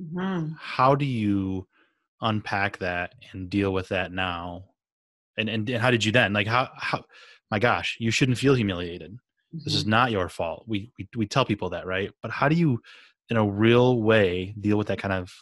Mm-hmm. 0.00 0.52
How 0.58 0.94
do 0.94 1.04
you 1.04 1.66
unpack 2.20 2.78
that 2.78 3.14
and 3.32 3.50
deal 3.50 3.72
with 3.72 3.88
that 3.88 4.12
now? 4.12 4.64
And, 5.38 5.48
and 5.48 5.68
and 5.68 5.82
how 5.82 5.90
did 5.90 6.04
you 6.04 6.12
then? 6.12 6.32
Like 6.32 6.46
how 6.46 6.70
how 6.76 7.04
my 7.50 7.58
gosh, 7.58 7.96
you 8.00 8.10
shouldn't 8.10 8.38
feel 8.38 8.54
humiliated. 8.54 9.12
Mm-hmm. 9.12 9.58
This 9.64 9.74
is 9.74 9.82
mm-hmm. 9.82 9.90
not 9.90 10.10
your 10.10 10.28
fault. 10.28 10.64
We, 10.66 10.90
we 10.98 11.08
we 11.16 11.26
tell 11.26 11.44
people 11.44 11.70
that, 11.70 11.86
right? 11.86 12.10
But 12.22 12.30
how 12.30 12.48
do 12.48 12.56
you 12.56 12.80
in 13.28 13.36
a 13.36 13.46
real 13.46 14.02
way 14.02 14.54
deal 14.60 14.78
with 14.78 14.88
that 14.88 14.98
kind 14.98 15.12
of 15.12 15.32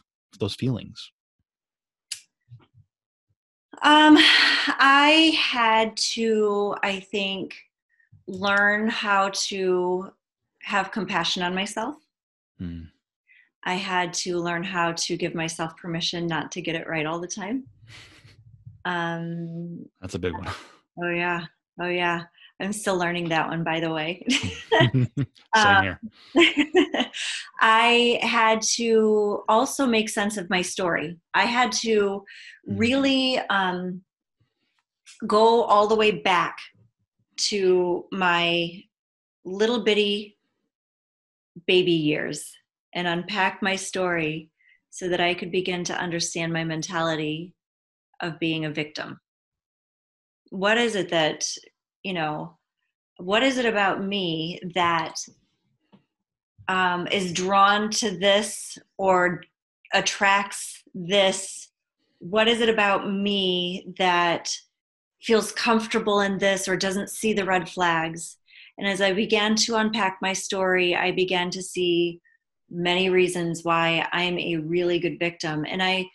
those 0.41 0.55
feelings? 0.55 1.11
Um, 3.83 4.17
I 4.19 5.37
had 5.39 5.97
to, 5.97 6.75
I 6.83 7.01
think, 7.01 7.55
learn 8.27 8.89
how 8.89 9.31
to 9.35 10.11
have 10.63 10.91
compassion 10.91 11.43
on 11.43 11.55
myself. 11.55 11.97
Mm. 12.61 12.89
I 13.65 13.75
had 13.75 14.13
to 14.15 14.39
learn 14.39 14.63
how 14.63 14.93
to 14.93 15.17
give 15.17 15.35
myself 15.35 15.77
permission 15.77 16.27
not 16.27 16.53
to 16.53 16.63
get 16.63 16.77
it 16.77 16.87
right 16.87 17.07
all 17.07 17.19
the 17.19 17.29
time. 17.29 17.65
Um, 18.85 19.87
That's 20.01 20.15
a 20.15 20.19
big 20.19 20.33
one. 20.33 20.49
Oh, 20.97 21.11
yeah. 21.11 21.47
Oh, 21.83 21.89
yeah. 21.89 22.23
I'm 22.61 22.73
still 22.73 22.97
learning 22.97 23.31
that 23.31 23.49
one, 23.49 23.65
by 23.65 23.81
the 23.81 23.91
way. 23.91 24.25
Same 24.71 25.09
um, 25.57 25.83
here. 25.83 26.01
I 27.61 28.21
had 28.23 28.63
to 28.77 29.43
also 29.49 29.85
make 29.85 30.09
sense 30.09 30.37
of 30.37 30.49
my 30.51 30.63
story. 30.63 31.19
I 31.35 31.47
had 31.47 31.73
to 31.83 31.91
mm. 31.91 32.79
really 32.79 33.41
um, 33.51 34.03
go 35.27 35.65
all 35.65 35.89
the 35.89 35.97
way 35.97 36.13
back 36.13 36.59
to 37.37 38.05
my 38.13 38.83
little 39.45 39.83
bitty 39.83 40.39
baby 41.67 41.93
years 41.93 42.53
and 42.95 43.09
unpack 43.09 43.63
my 43.63 43.77
story 43.77 44.51
so 44.91 45.09
that 45.09 45.21
I 45.21 45.35
could 45.35 45.51
begin 45.51 45.83
to 45.85 45.99
understand 45.99 46.53
my 46.53 46.63
mentality 46.63 47.53
of 48.21 48.39
being 48.39 48.65
a 48.65 48.71
victim. 48.71 49.21
What 50.51 50.79
is 50.79 50.95
it 50.95 51.11
that 51.11 51.45
you 52.05 52.13
know, 52.13 52.57
what 53.17 53.43
is 53.43 53.59
it 53.59 53.67
about 53.67 54.05
me 54.05 54.61
that 54.75 55.15
um, 56.69 57.09
is 57.09 57.33
drawn 57.33 57.91
to 57.91 58.17
this 58.17 58.79
or 58.99 59.43
attracts 59.93 60.83
this? 60.95 61.71
What 62.19 62.47
is 62.47 62.61
it 62.61 62.69
about 62.69 63.11
me 63.11 63.87
that 63.99 64.55
feels 65.21 65.51
comfortable 65.51 66.21
in 66.21 66.39
this 66.39 66.69
or 66.69 66.77
doesn't 66.77 67.11
see 67.11 67.33
the 67.33 67.45
red 67.45 67.69
flags? 67.69 68.37
And 68.77 68.87
as 68.87 69.01
I 69.01 69.13
began 69.13 69.55
to 69.57 69.77
unpack 69.77 70.19
my 70.21 70.33
story, 70.33 70.95
I 70.95 71.13
began 71.13 71.51
to 71.51 71.63
see 71.63 72.21
many 72.71 73.09
reasons 73.09 73.63
why 73.63 74.07
I'm 74.13 74.39
a 74.39 74.57
really 74.57 74.99
good 74.99 75.19
victim. 75.19 75.65
And 75.69 75.83
I 75.83 76.07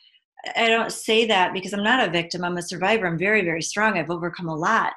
I 0.55 0.67
don't 0.67 0.91
say 0.91 1.25
that 1.25 1.53
because 1.53 1.73
I'm 1.73 1.83
not 1.83 2.07
a 2.07 2.11
victim. 2.11 2.43
I'm 2.43 2.57
a 2.57 2.61
survivor. 2.61 3.07
I'm 3.07 3.17
very, 3.17 3.43
very 3.43 3.61
strong. 3.61 3.97
I've 3.97 4.09
overcome 4.09 4.47
a 4.47 4.55
lot. 4.55 4.93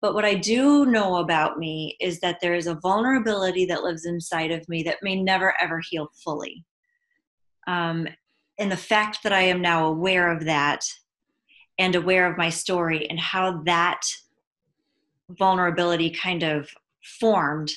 But 0.00 0.14
what 0.14 0.24
I 0.24 0.34
do 0.34 0.86
know 0.86 1.16
about 1.16 1.58
me 1.58 1.96
is 2.00 2.18
that 2.20 2.38
there 2.40 2.54
is 2.54 2.66
a 2.66 2.74
vulnerability 2.74 3.64
that 3.66 3.84
lives 3.84 4.04
inside 4.04 4.50
of 4.50 4.68
me 4.68 4.82
that 4.82 5.02
may 5.02 5.22
never 5.22 5.54
ever 5.60 5.80
heal 5.88 6.10
fully. 6.24 6.64
Um, 7.68 8.08
and 8.58 8.70
the 8.70 8.76
fact 8.76 9.22
that 9.22 9.32
I 9.32 9.42
am 9.42 9.62
now 9.62 9.86
aware 9.86 10.30
of 10.30 10.44
that 10.44 10.84
and 11.78 11.94
aware 11.94 12.30
of 12.30 12.36
my 12.36 12.48
story 12.48 13.08
and 13.08 13.18
how 13.18 13.62
that 13.62 14.02
vulnerability 15.30 16.10
kind 16.10 16.42
of 16.42 16.68
formed, 17.18 17.72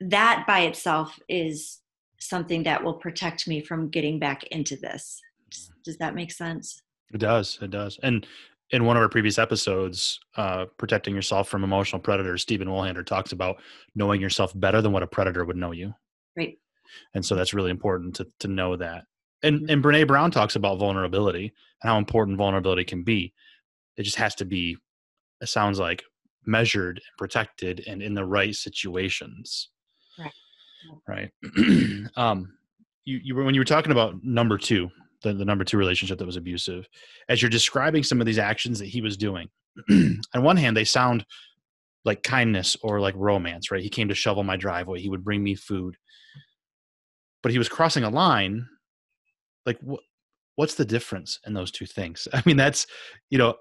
that 0.00 0.44
by 0.46 0.60
itself 0.60 1.18
is 1.28 1.80
something 2.18 2.62
that 2.62 2.82
will 2.82 2.94
protect 2.94 3.48
me 3.48 3.60
from 3.60 3.90
getting 3.90 4.18
back 4.18 4.44
into 4.44 4.76
this. 4.76 5.20
Does 5.84 5.96
that 5.98 6.14
make 6.14 6.32
sense? 6.32 6.80
It 7.12 7.18
does. 7.18 7.58
It 7.60 7.70
does. 7.70 7.98
And 8.02 8.26
in 8.70 8.84
one 8.84 8.96
of 8.96 9.02
our 9.02 9.08
previous 9.08 9.38
episodes, 9.38 10.18
uh, 10.36 10.66
protecting 10.78 11.14
yourself 11.14 11.48
from 11.48 11.62
emotional 11.62 12.00
predators, 12.00 12.42
Stephen 12.42 12.68
Woolhandler 12.68 13.04
talks 13.04 13.32
about 13.32 13.56
knowing 13.94 14.20
yourself 14.20 14.52
better 14.58 14.80
than 14.80 14.92
what 14.92 15.02
a 15.02 15.06
predator 15.06 15.44
would 15.44 15.56
know 15.56 15.72
you. 15.72 15.94
Right. 16.36 16.58
And 17.14 17.24
so 17.24 17.34
that's 17.34 17.54
really 17.54 17.70
important 17.70 18.16
to 18.16 18.26
to 18.40 18.48
know 18.48 18.76
that. 18.76 19.04
And 19.42 19.60
mm-hmm. 19.60 19.70
and 19.70 19.84
Brene 19.84 20.06
Brown 20.06 20.30
talks 20.30 20.56
about 20.56 20.78
vulnerability 20.78 21.52
and 21.82 21.90
how 21.90 21.98
important 21.98 22.38
vulnerability 22.38 22.84
can 22.84 23.02
be. 23.02 23.32
It 23.96 24.04
just 24.04 24.16
has 24.16 24.34
to 24.36 24.46
be, 24.46 24.76
it 25.42 25.48
sounds 25.48 25.78
like, 25.78 26.02
measured 26.46 26.96
and 26.96 27.18
protected 27.18 27.84
and 27.86 28.02
in 28.02 28.14
the 28.14 28.24
right 28.24 28.54
situations. 28.54 29.68
Right. 30.18 30.32
Right. 31.06 32.06
um, 32.16 32.52
you 33.04 33.20
you 33.22 33.34
were 33.34 33.44
when 33.44 33.54
you 33.54 33.60
were 33.60 33.66
talking 33.66 33.92
about 33.92 34.22
number 34.24 34.58
two, 34.58 34.90
the, 35.22 35.32
the 35.32 35.44
number 35.44 35.64
two 35.64 35.76
relationship 35.76 36.18
that 36.18 36.26
was 36.26 36.36
abusive 36.36 36.88
as 37.28 37.40
you're 37.40 37.50
describing 37.50 38.02
some 38.02 38.20
of 38.20 38.26
these 38.26 38.38
actions 38.38 38.78
that 38.78 38.88
he 38.88 39.00
was 39.00 39.16
doing 39.16 39.48
on 39.90 40.42
one 40.42 40.56
hand 40.56 40.76
they 40.76 40.84
sound 40.84 41.24
like 42.04 42.22
kindness 42.22 42.76
or 42.82 43.00
like 43.00 43.14
romance 43.16 43.70
right? 43.70 43.82
He 43.82 43.88
came 43.88 44.08
to 44.08 44.14
shovel 44.14 44.42
my 44.44 44.56
driveway 44.56 45.00
he 45.00 45.08
would 45.08 45.24
bring 45.24 45.42
me 45.42 45.54
food. 45.54 45.96
But 47.42 47.52
he 47.52 47.58
was 47.58 47.68
crossing 47.68 48.04
a 48.04 48.10
line 48.10 48.66
like 49.66 49.78
wh- 49.80 50.02
what's 50.56 50.74
the 50.74 50.84
difference 50.84 51.38
in 51.46 51.54
those 51.54 51.70
two 51.70 51.86
things? 51.86 52.28
I 52.32 52.42
mean 52.44 52.56
that's 52.56 52.86
you 53.30 53.38
know 53.38 53.54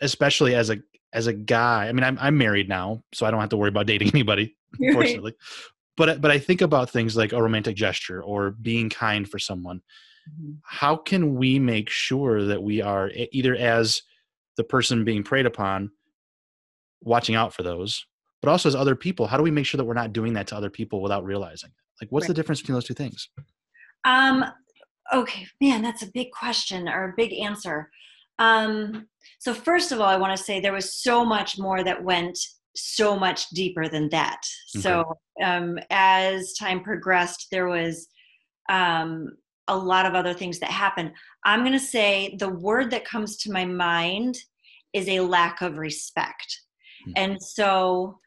especially 0.00 0.54
as 0.54 0.70
a 0.70 0.78
as 1.12 1.26
a 1.28 1.32
guy 1.32 1.86
i 1.86 1.92
mean 1.92 2.04
i'm, 2.04 2.18
I'm 2.20 2.36
married 2.36 2.68
now 2.68 3.02
so 3.14 3.24
i 3.24 3.30
don't 3.30 3.40
have 3.40 3.50
to 3.50 3.56
worry 3.56 3.68
about 3.68 3.86
dating 3.86 4.08
anybody 4.14 4.56
unfortunately 4.80 5.32
right. 5.32 5.70
but 5.96 6.20
but 6.20 6.30
i 6.30 6.38
think 6.38 6.60
about 6.60 6.90
things 6.90 7.16
like 7.16 7.32
a 7.32 7.42
romantic 7.42 7.76
gesture 7.76 8.22
or 8.22 8.50
being 8.50 8.90
kind 8.90 9.28
for 9.28 9.38
someone 9.38 9.80
Mm-hmm. 10.30 10.52
how 10.64 10.96
can 10.96 11.34
we 11.34 11.58
make 11.58 11.90
sure 11.90 12.44
that 12.44 12.62
we 12.62 12.80
are 12.80 13.10
either 13.32 13.54
as 13.56 14.02
the 14.56 14.64
person 14.64 15.04
being 15.04 15.22
preyed 15.22 15.46
upon 15.46 15.90
watching 17.02 17.34
out 17.34 17.52
for 17.52 17.62
those 17.62 18.06
but 18.40 18.50
also 18.50 18.68
as 18.68 18.74
other 18.74 18.96
people 18.96 19.26
how 19.26 19.36
do 19.36 19.42
we 19.42 19.50
make 19.50 19.66
sure 19.66 19.76
that 19.78 19.84
we're 19.84 19.94
not 19.94 20.12
doing 20.12 20.32
that 20.34 20.46
to 20.46 20.56
other 20.56 20.70
people 20.70 21.02
without 21.02 21.24
realizing 21.24 21.70
it 21.70 22.02
like 22.02 22.10
what's 22.10 22.24
Right. 22.24 22.28
the 22.28 22.34
difference 22.34 22.60
between 22.60 22.74
those 22.74 22.86
two 22.86 22.94
things 22.94 23.28
Um, 24.04 24.44
okay, 25.12 25.46
man, 25.60 25.82
that's 25.82 26.02
a 26.02 26.10
big 26.12 26.30
question 26.30 26.88
or 26.88 27.10
a 27.10 27.14
big 27.16 27.32
answer. 27.34 27.90
Um, 28.38 29.06
so 29.38 29.54
first 29.54 29.92
of 29.92 30.00
all, 30.00 30.06
I 30.06 30.16
want 30.16 30.36
to 30.36 30.42
say 30.42 30.58
there 30.60 30.72
was 30.72 31.02
so 31.02 31.24
much 31.24 31.58
more 31.58 31.84
that 31.84 32.02
went 32.02 32.38
so 32.74 33.16
much 33.16 33.48
deeper 33.50 33.88
than 33.88 34.08
that. 34.10 34.40
So 34.66 35.16
um, 35.42 35.78
as 35.90 36.54
time 36.54 36.82
progressed, 36.82 37.46
there 37.50 37.68
was 37.68 38.08
um, 38.68 39.36
a 39.68 39.76
lot 39.76 40.06
of 40.06 40.14
other 40.14 40.34
things 40.34 40.58
that 40.60 40.70
happen. 40.70 41.12
I'm 41.44 41.60
going 41.60 41.72
to 41.72 41.78
say 41.78 42.36
the 42.38 42.48
word 42.48 42.90
that 42.90 43.04
comes 43.04 43.36
to 43.38 43.52
my 43.52 43.64
mind 43.64 44.36
is 44.92 45.08
a 45.08 45.20
lack 45.20 45.62
of 45.62 45.78
respect. 45.78 46.60
Hmm. 47.04 47.12
And 47.16 47.42
so, 47.42 48.18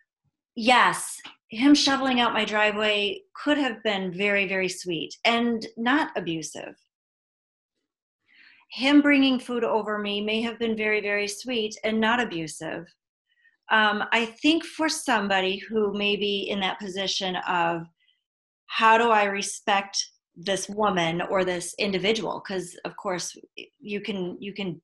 yes, 0.55 1.19
him 1.49 1.73
shoveling 1.73 2.19
out 2.19 2.33
my 2.33 2.45
driveway 2.45 3.21
could 3.33 3.57
have 3.57 3.81
been 3.83 4.11
very, 4.11 4.47
very 4.47 4.69
sweet 4.69 5.15
and 5.23 5.65
not 5.77 6.11
abusive. 6.15 6.75
Him 8.71 9.01
bringing 9.01 9.39
food 9.39 9.63
over 9.63 9.97
me 9.97 10.19
may 10.19 10.41
have 10.41 10.59
been 10.59 10.75
very, 10.75 10.99
very 10.99 11.27
sweet 11.27 11.77
and 11.85 12.01
not 12.01 12.19
abusive. 12.19 12.85
Um, 13.71 14.03
I 14.11 14.25
think 14.25 14.65
for 14.65 14.89
somebody 14.89 15.57
who 15.57 15.97
may 15.97 16.15
be 16.15 16.49
in 16.49 16.59
that 16.61 16.79
position 16.79 17.37
of 17.47 17.83
how 18.67 18.97
do 18.97 19.09
I 19.09 19.25
respect 19.25 20.05
this 20.37 20.69
woman 20.69 21.21
or 21.21 21.43
this 21.43 21.75
individual? 21.79 22.41
Because 22.45 22.75
of 22.85 22.95
course 22.95 23.35
you 23.79 23.99
can 23.99 24.37
you 24.39 24.53
can 24.53 24.81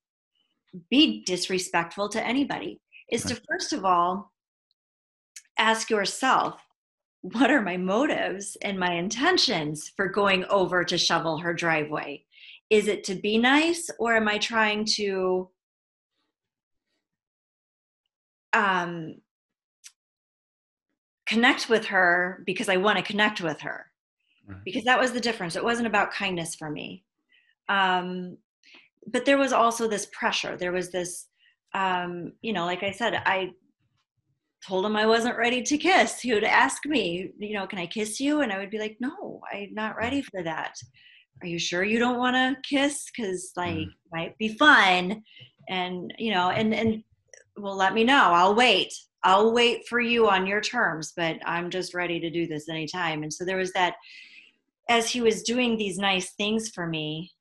be 0.89 1.24
disrespectful 1.24 2.10
to 2.10 2.26
anybody. 2.26 2.82
Is 3.12 3.24
to 3.24 3.39
first 3.48 3.74
of 3.74 3.86
all 3.86 4.32
ask 5.58 5.89
yourself 5.89 6.60
what 7.22 7.50
are 7.50 7.62
my 7.62 7.78
motives 7.78 8.58
and 8.62 8.78
my 8.78 8.96
intentions 8.96 9.89
for 9.96 10.10
going 10.10 10.44
over 10.46 10.84
to 10.84 10.98
shovel 10.98 11.38
her 11.38 11.54
driveway? 11.54 12.26
Is 12.70 12.88
it 12.88 13.06
to 13.06 13.16
be 13.16 13.38
nice 13.38 13.89
or 13.98 14.16
am 14.18 14.28
I 14.28 14.39
trying 14.39 14.84
to 14.96 15.50
um, 18.52 19.16
connect 21.26 21.70
with 21.70 21.86
her 21.86 22.44
because 22.46 22.68
I 22.68 22.76
want 22.76 22.98
to 22.98 23.04
connect 23.04 23.39
with 23.39 23.62
her? 23.62 23.86
Right. 24.47 24.58
Because 24.65 24.84
that 24.84 24.99
was 24.99 25.12
the 25.12 25.19
difference. 25.19 25.56
It 25.56 25.63
wasn't 25.63 25.88
about 25.88 26.12
kindness 26.12 26.56
for 26.56 26.69
me. 26.69 27.03
Um, 27.69 28.38
but 29.08 29.25
there 29.25 29.38
was 29.38 29.53
also 29.53 29.88
this 29.88 30.08
pressure. 30.08 30.58
There 30.58 30.71
was 30.71 30.91
this, 30.91 31.27
um, 31.73 32.34
you 32.41 32.53
know, 32.53 32.65
like 32.65 32.84
I 32.84 32.91
said, 32.91 33.21
I 33.25 33.51
told 34.65 34.86
him 34.86 34.95
I 34.95 35.06
wasn't 35.06 35.38
ready 35.38 35.62
to 35.62 35.77
kiss. 35.77 36.21
He 36.21 36.34
would 36.34 36.43
ask 36.43 36.86
me, 36.86 37.32
you 37.38 37.53
know, 37.53 37.67
can 37.67 37.79
I 37.79 37.86
kiss 37.86 38.19
you? 38.19 38.41
And 38.41 38.51
I 38.51 38.60
would 38.60 38.69
be 38.69 38.79
like, 38.79 38.97
no, 38.99 39.41
I'm 39.53 39.73
not 39.73 39.97
ready 39.97 40.21
for 40.21 40.41
that. 40.43 40.75
Are 41.41 41.47
you 41.47 41.60
sure 41.60 41.84
you 41.84 41.99
don't 41.99 42.17
want 42.19 42.36
to 42.36 42.56
kiss? 42.67 43.06
Because 43.15 43.51
like 43.58 43.75
Mm. 43.75 43.93
might 44.13 44.38
be 44.38 44.49
fun, 44.58 45.23
and 45.67 46.13
you 46.17 46.32
know, 46.32 46.51
and 46.51 46.73
and 46.73 47.03
well, 47.58 47.75
let 47.75 47.93
me 47.93 48.03
know. 48.03 48.32
I'll 48.34 48.56
wait. 48.56 48.93
I'll 49.23 49.51
wait 49.53 49.88
for 49.89 49.99
you 49.99 50.29
on 50.29 50.47
your 50.47 50.62
terms, 50.62 51.12
but 51.17 51.38
I'm 51.45 51.69
just 51.69 51.93
ready 51.93 52.19
to 52.19 52.29
do 52.29 52.47
this 52.47 52.69
anytime. 52.69 53.23
And 53.23 53.34
so 53.34 53.43
there 53.43 53.58
was 53.58 53.73
that. 53.73 53.95
As 54.89 55.10
he 55.10 55.22
was 55.22 55.43
doing 55.43 55.78
these 55.78 55.98
nice 55.98 56.34
things 56.34 56.69
for 56.69 56.88
me, 56.88 57.32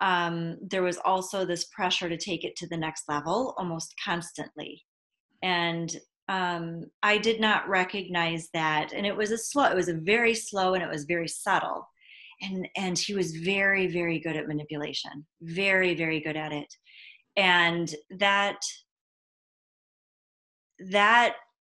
um, 0.00 0.58
there 0.60 0.82
was 0.82 0.98
also 1.04 1.44
this 1.44 1.64
pressure 1.66 2.08
to 2.08 2.16
take 2.16 2.44
it 2.44 2.56
to 2.56 2.68
the 2.68 2.76
next 2.76 3.04
level 3.08 3.54
almost 3.56 3.94
constantly. 4.04 4.84
And 5.42 5.94
um, 6.28 6.86
I 7.02 7.18
did 7.18 7.40
not 7.40 7.68
recognize 7.68 8.48
that. 8.54 8.92
And 8.92 9.06
it 9.06 9.16
was 9.16 9.30
a 9.30 9.38
slow, 9.38 9.64
it 9.64 9.76
was 9.76 9.88
a 9.88 9.94
very 9.94 10.34
slow 10.34 10.74
and 10.74 10.82
it 10.82 10.88
was 10.88 11.04
very 11.04 11.28
subtle. 11.28 11.88
And, 12.40 12.68
and 12.76 12.98
he 12.98 13.14
was 13.14 13.36
very, 13.36 13.86
very 13.86 14.18
good 14.18 14.36
at 14.36 14.48
manipulation, 14.48 15.26
very, 15.40 15.94
very 15.94 16.20
good 16.20 16.36
at 16.36 16.52
it. 16.52 16.74
And 17.36 17.94
that, 18.18 18.60
that 20.90 21.34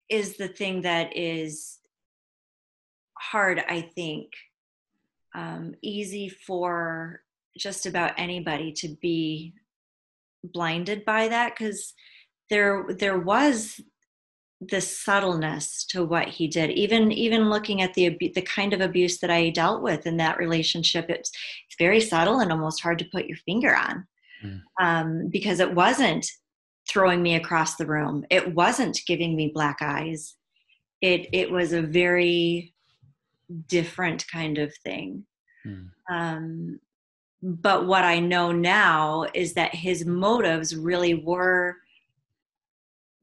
is 0.09 0.37
the 0.37 0.47
thing 0.47 0.83
that 0.83 1.15
is 1.17 1.79
hard, 3.17 3.61
I 3.67 3.81
think, 3.81 4.29
um, 5.35 5.75
easy 5.81 6.29
for 6.29 7.21
just 7.57 7.85
about 7.85 8.13
anybody 8.17 8.71
to 8.71 8.89
be 9.01 9.53
blinded 10.43 11.05
by 11.05 11.27
that 11.27 11.53
because 11.57 11.93
there 12.49 12.85
there 12.89 13.19
was 13.19 13.79
this 14.59 14.99
subtleness 14.99 15.85
to 15.85 16.03
what 16.05 16.27
he 16.27 16.47
did. 16.47 16.71
Even 16.71 17.11
even 17.11 17.49
looking 17.49 17.81
at 17.81 17.93
the 17.93 18.17
the 18.35 18.41
kind 18.41 18.73
of 18.73 18.81
abuse 18.81 19.19
that 19.19 19.29
i 19.29 19.49
dealt 19.49 19.81
with 19.81 20.05
in 20.07 20.17
that 20.17 20.37
relationship 20.37 21.05
it's 21.09 21.29
it's 21.67 21.75
very 21.77 21.99
subtle 21.99 22.39
and 22.39 22.51
almost 22.51 22.81
hard 22.81 22.97
to 22.99 23.05
put 23.05 23.25
your 23.25 23.37
finger 23.45 23.75
on 23.75 24.05
Mm. 24.43 24.61
um, 24.81 25.29
because 25.29 25.59
it 25.59 25.73
wasn't 25.73 26.25
throwing 26.89 27.21
me 27.23 27.35
across 27.35 27.75
the 27.75 27.85
room. 27.85 28.25
It 28.29 28.53
wasn't 28.53 28.99
giving 29.07 29.35
me 29.35 29.51
black 29.53 29.77
eyes. 29.81 30.35
It 31.01 31.27
it 31.33 31.51
was 31.51 31.73
a 31.73 31.81
very 31.81 32.72
different 33.67 34.25
kind 34.27 34.57
of 34.57 34.73
thing 34.83 35.25
Mm. 35.65 35.89
um, 36.09 36.79
but 37.41 37.87
what 37.87 38.03
I 38.03 38.19
know 38.19 38.51
now 38.51 39.25
is 39.33 39.53
that 39.53 39.73
his 39.73 40.05
motives 40.05 40.75
really 40.75 41.13
were 41.13 41.77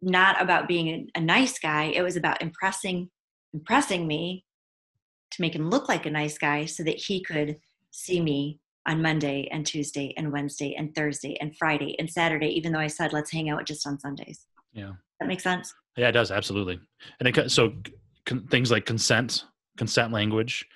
not 0.03 0.41
about 0.41 0.69
being 0.69 0.89
a, 0.89 1.19
a 1.19 1.21
nice 1.21 1.59
guy. 1.59 1.85
It 1.95 2.03
was 2.03 2.17
about 2.17 2.41
impressing 2.43 3.11
impressing 3.53 4.07
me 4.07 4.45
to 5.33 5.43
make 5.43 5.55
him 5.55 5.69
look 5.69 5.89
like 5.89 6.07
a 6.07 6.11
nice 6.11 6.39
guy 6.39 6.65
so 6.65 6.83
that 6.85 6.97
he 6.97 7.23
could 7.23 7.59
see 7.91 8.21
me 8.21 8.61
on 8.87 9.03
Monday 9.03 9.49
and 9.53 9.67
Tuesday 9.67 10.15
and 10.17 10.33
Wednesday 10.33 10.75
and 10.79 10.95
Thursday 10.95 11.37
and 11.41 11.55
Friday 11.57 11.95
and 11.99 12.09
Saturday, 12.09 12.49
even 12.49 12.73
though 12.73 12.79
I 12.79 12.87
said 12.87 13.13
let's 13.13 13.31
hang 13.31 13.51
out 13.51 13.67
just 13.67 13.87
on 13.87 13.99
Sundays. 14.01 14.47
yeah 14.73 14.93
That 15.19 15.29
makes 15.29 15.43
sense? 15.43 15.75
Yeah, 15.97 16.09
it 16.09 16.13
does 16.13 16.31
absolutely. 16.31 16.81
And 17.19 17.29
it, 17.37 17.51
so 17.51 17.75
con- 18.25 18.47
things 18.49 18.71
like 18.71 18.87
consent, 18.87 19.45
consent 19.81 20.13
language, 20.13 20.67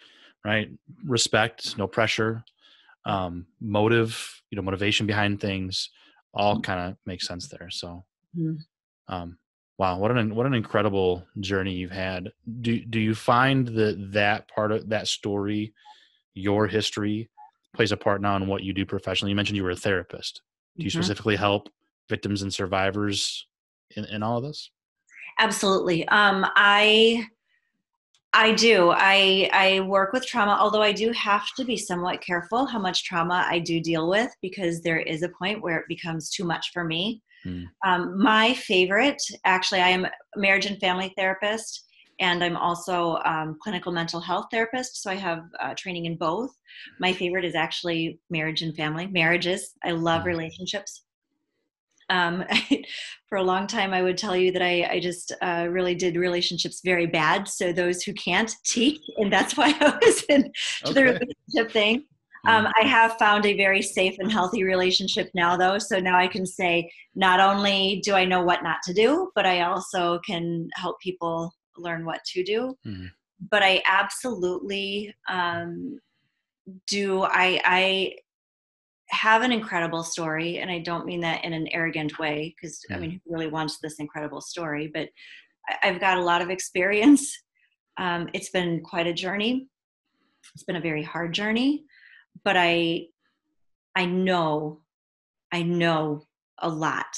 right? 0.46 0.70
Respect, 1.04 1.76
no 1.76 1.86
pressure, 1.86 2.42
um, 3.04 3.46
motive, 3.60 4.40
you 4.50 4.56
know, 4.56 4.62
motivation 4.62 5.06
behind 5.06 5.40
things, 5.42 5.90
all 6.32 6.58
kind 6.62 6.80
of 6.80 6.96
makes 7.04 7.26
sense 7.26 7.46
there. 7.48 7.68
So, 7.68 8.02
Mhm. 8.34 8.56
um, 9.08 9.38
wow, 9.76 9.98
what 9.98 10.10
an 10.10 10.34
what 10.34 10.46
an 10.46 10.54
incredible 10.54 11.26
journey 11.40 11.74
you've 11.74 11.90
had. 12.08 12.32
Do 12.62 12.82
do 12.94 12.98
you 12.98 13.14
find 13.14 13.68
that 13.68 13.96
that 14.12 14.48
part 14.48 14.72
of 14.72 14.88
that 14.88 15.06
story, 15.06 15.74
your 16.32 16.66
history, 16.66 17.28
plays 17.76 17.92
a 17.92 17.96
part 17.98 18.22
now 18.22 18.36
in 18.36 18.46
what 18.46 18.62
you 18.62 18.72
do 18.72 18.86
professionally? 18.86 19.32
You 19.32 19.36
mentioned 19.36 19.58
you 19.58 19.64
were 19.64 19.78
a 19.78 19.86
therapist. 19.88 20.40
Do 20.78 20.84
you 20.84 20.90
Mhm. 20.90 20.94
specifically 20.94 21.36
help 21.36 21.68
victims 22.08 22.40
and 22.40 22.52
survivors 22.52 23.46
in, 23.96 24.06
in 24.06 24.22
all 24.22 24.38
of 24.38 24.44
this? 24.44 24.70
Absolutely. 25.38 26.08
Um, 26.08 26.46
I 26.56 27.26
I 28.36 28.52
do. 28.52 28.90
I 28.90 29.48
I 29.52 29.80
work 29.80 30.12
with 30.12 30.26
trauma, 30.26 30.58
although 30.60 30.82
I 30.82 30.92
do 30.92 31.12
have 31.12 31.46
to 31.56 31.64
be 31.64 31.76
somewhat 31.76 32.20
careful 32.20 32.66
how 32.66 32.80
much 32.80 33.04
trauma 33.04 33.46
I 33.48 33.60
do 33.60 33.80
deal 33.80 34.08
with 34.10 34.30
because 34.42 34.82
there 34.82 34.98
is 34.98 35.22
a 35.22 35.28
point 35.38 35.62
where 35.62 35.78
it 35.78 35.86
becomes 35.88 36.30
too 36.30 36.44
much 36.44 36.70
for 36.72 36.82
me. 36.84 37.22
Mm. 37.46 37.66
Um, 37.86 38.20
my 38.20 38.54
favorite, 38.54 39.22
actually, 39.44 39.80
I 39.82 39.90
am 39.90 40.04
a 40.06 40.10
marriage 40.36 40.66
and 40.66 40.80
family 40.80 41.14
therapist, 41.16 41.84
and 42.18 42.42
I'm 42.42 42.56
also 42.56 43.18
um, 43.24 43.56
clinical 43.62 43.92
mental 43.92 44.20
health 44.20 44.46
therapist. 44.50 45.00
So 45.02 45.10
I 45.12 45.14
have 45.14 45.44
uh, 45.60 45.74
training 45.78 46.06
in 46.06 46.16
both. 46.16 46.50
My 46.98 47.12
favorite 47.12 47.44
is 47.44 47.54
actually 47.54 48.18
marriage 48.30 48.62
and 48.62 48.74
family. 48.74 49.06
Marriages. 49.06 49.74
I 49.84 49.92
love 49.92 50.22
Mm. 50.22 50.26
relationships. 50.26 51.04
Um, 52.10 52.44
for 53.28 53.38
a 53.38 53.42
long 53.42 53.66
time, 53.66 53.92
I 53.92 54.02
would 54.02 54.18
tell 54.18 54.36
you 54.36 54.52
that 54.52 54.62
I, 54.62 54.88
I 54.90 55.00
just 55.00 55.32
uh, 55.42 55.66
really 55.70 55.94
did 55.94 56.16
relationships 56.16 56.80
very 56.84 57.06
bad. 57.06 57.48
So 57.48 57.72
those 57.72 58.02
who 58.02 58.12
can't 58.14 58.52
teach, 58.64 59.00
and 59.16 59.32
that's 59.32 59.56
why 59.56 59.74
I 59.80 59.98
was 60.04 60.22
in 60.24 60.52
to 60.84 60.92
the 60.92 61.02
relationship 61.02 61.72
thing. 61.72 62.04
Um, 62.46 62.68
I 62.78 62.86
have 62.86 63.16
found 63.16 63.46
a 63.46 63.56
very 63.56 63.80
safe 63.80 64.16
and 64.18 64.30
healthy 64.30 64.64
relationship 64.64 65.30
now, 65.34 65.56
though. 65.56 65.78
So 65.78 65.98
now 65.98 66.18
I 66.18 66.26
can 66.26 66.44
say 66.44 66.90
not 67.14 67.40
only 67.40 68.02
do 68.04 68.14
I 68.14 68.24
know 68.24 68.42
what 68.42 68.62
not 68.62 68.78
to 68.84 68.92
do, 68.92 69.30
but 69.34 69.46
I 69.46 69.62
also 69.62 70.18
can 70.26 70.68
help 70.74 71.00
people 71.00 71.54
learn 71.78 72.04
what 72.04 72.22
to 72.34 72.44
do. 72.44 72.76
Mhm. 72.86 73.10
But 73.50 73.62
I 73.62 73.82
absolutely 73.86 75.14
um, 75.28 75.98
do. 76.86 77.22
I, 77.22 77.60
I 77.64 78.16
have 79.14 79.42
an 79.42 79.52
incredible 79.52 80.04
story, 80.04 80.58
and 80.58 80.70
I 80.70 80.80
don't 80.80 81.06
mean 81.06 81.22
that 81.22 81.44
in 81.44 81.52
an 81.52 81.68
arrogant 81.68 82.18
way, 82.18 82.54
because 82.54 82.84
I 82.90 82.98
mean, 82.98 83.12
who 83.12 83.32
really 83.32 83.48
wants 83.48 83.78
this 83.78 83.98
incredible 83.98 84.40
story? 84.40 84.90
But 84.92 85.08
I've 85.82 86.00
got 86.00 86.18
a 86.18 86.22
lot 86.30 86.42
of 86.42 86.50
experience. 86.50 87.24
Um, 87.96 88.28
it's 88.34 88.50
been 88.50 88.82
quite 88.82 89.06
a 89.06 89.14
journey. 89.24 89.68
It's 90.54 90.64
been 90.64 90.76
a 90.76 90.88
very 90.90 91.02
hard 91.02 91.32
journey, 91.32 91.84
but 92.44 92.56
I, 92.56 93.06
I 93.94 94.04
know, 94.06 94.82
I 95.52 95.62
know 95.62 96.26
a 96.58 96.68
lot 96.68 97.14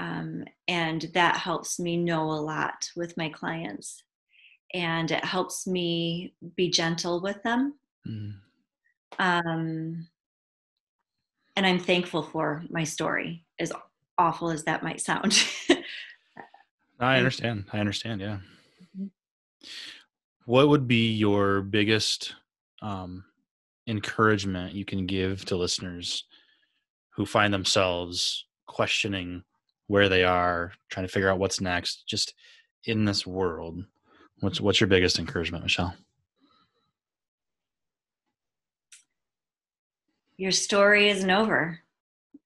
Um, 0.00 0.44
and 0.66 1.02
that 1.12 1.36
helps 1.36 1.78
me 1.78 1.96
know 1.96 2.30
a 2.30 2.40
lot 2.40 2.88
with 2.96 3.16
my 3.16 3.28
clients. 3.28 4.02
And 4.72 5.10
it 5.10 5.24
helps 5.24 5.66
me 5.66 6.34
be 6.56 6.70
gentle 6.70 7.20
with 7.20 7.42
them. 7.42 7.74
Mm. 8.08 8.32
Um, 9.18 10.08
and 11.60 11.66
I'm 11.66 11.78
thankful 11.78 12.22
for 12.22 12.64
my 12.70 12.84
story, 12.84 13.44
as 13.58 13.70
awful 14.16 14.50
as 14.50 14.64
that 14.64 14.82
might 14.82 14.98
sound. 14.98 15.44
I 16.98 17.18
understand. 17.18 17.66
I 17.70 17.80
understand. 17.80 18.22
Yeah. 18.22 18.38
Mm-hmm. 18.98 19.08
What 20.46 20.70
would 20.70 20.88
be 20.88 21.12
your 21.12 21.60
biggest 21.60 22.34
um, 22.80 23.24
encouragement 23.86 24.72
you 24.72 24.86
can 24.86 25.04
give 25.04 25.44
to 25.44 25.56
listeners 25.56 26.24
who 27.10 27.26
find 27.26 27.52
themselves 27.52 28.46
questioning 28.66 29.44
where 29.88 30.08
they 30.08 30.24
are, 30.24 30.72
trying 30.88 31.06
to 31.06 31.12
figure 31.12 31.28
out 31.28 31.38
what's 31.38 31.60
next, 31.60 32.06
just 32.06 32.32
in 32.86 33.04
this 33.04 33.26
world? 33.26 33.84
What's 34.38 34.62
what's 34.62 34.80
your 34.80 34.88
biggest 34.88 35.18
encouragement, 35.18 35.64
Michelle? 35.64 35.94
Your 40.40 40.52
story 40.52 41.10
isn't 41.10 41.30
over. 41.30 41.80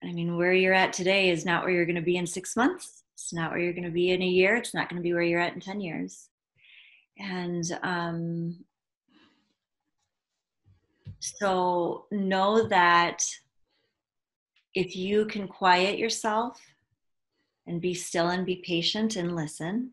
I 0.02 0.10
mean, 0.10 0.36
where 0.36 0.52
you're 0.52 0.74
at 0.74 0.92
today 0.92 1.30
is 1.30 1.44
not 1.44 1.62
where 1.62 1.72
you're 1.72 1.86
going 1.86 1.94
to 1.94 2.02
be 2.02 2.16
in 2.16 2.26
six 2.26 2.56
months. 2.56 3.04
It's 3.12 3.32
not 3.32 3.52
where 3.52 3.60
you're 3.60 3.72
going 3.72 3.84
to 3.84 3.90
be 3.92 4.10
in 4.10 4.20
a 4.20 4.26
year. 4.26 4.56
It's 4.56 4.74
not 4.74 4.88
going 4.88 5.00
to 5.00 5.02
be 5.04 5.12
where 5.12 5.22
you're 5.22 5.38
at 5.38 5.54
in 5.54 5.60
10 5.60 5.80
years. 5.80 6.28
And 7.20 7.62
um, 7.84 8.56
so 11.20 12.06
know 12.10 12.66
that 12.66 13.24
if 14.74 14.96
you 14.96 15.26
can 15.26 15.46
quiet 15.46 15.96
yourself 15.96 16.60
and 17.68 17.80
be 17.80 17.94
still 17.94 18.30
and 18.30 18.44
be 18.44 18.56
patient 18.56 19.14
and 19.14 19.36
listen, 19.36 19.92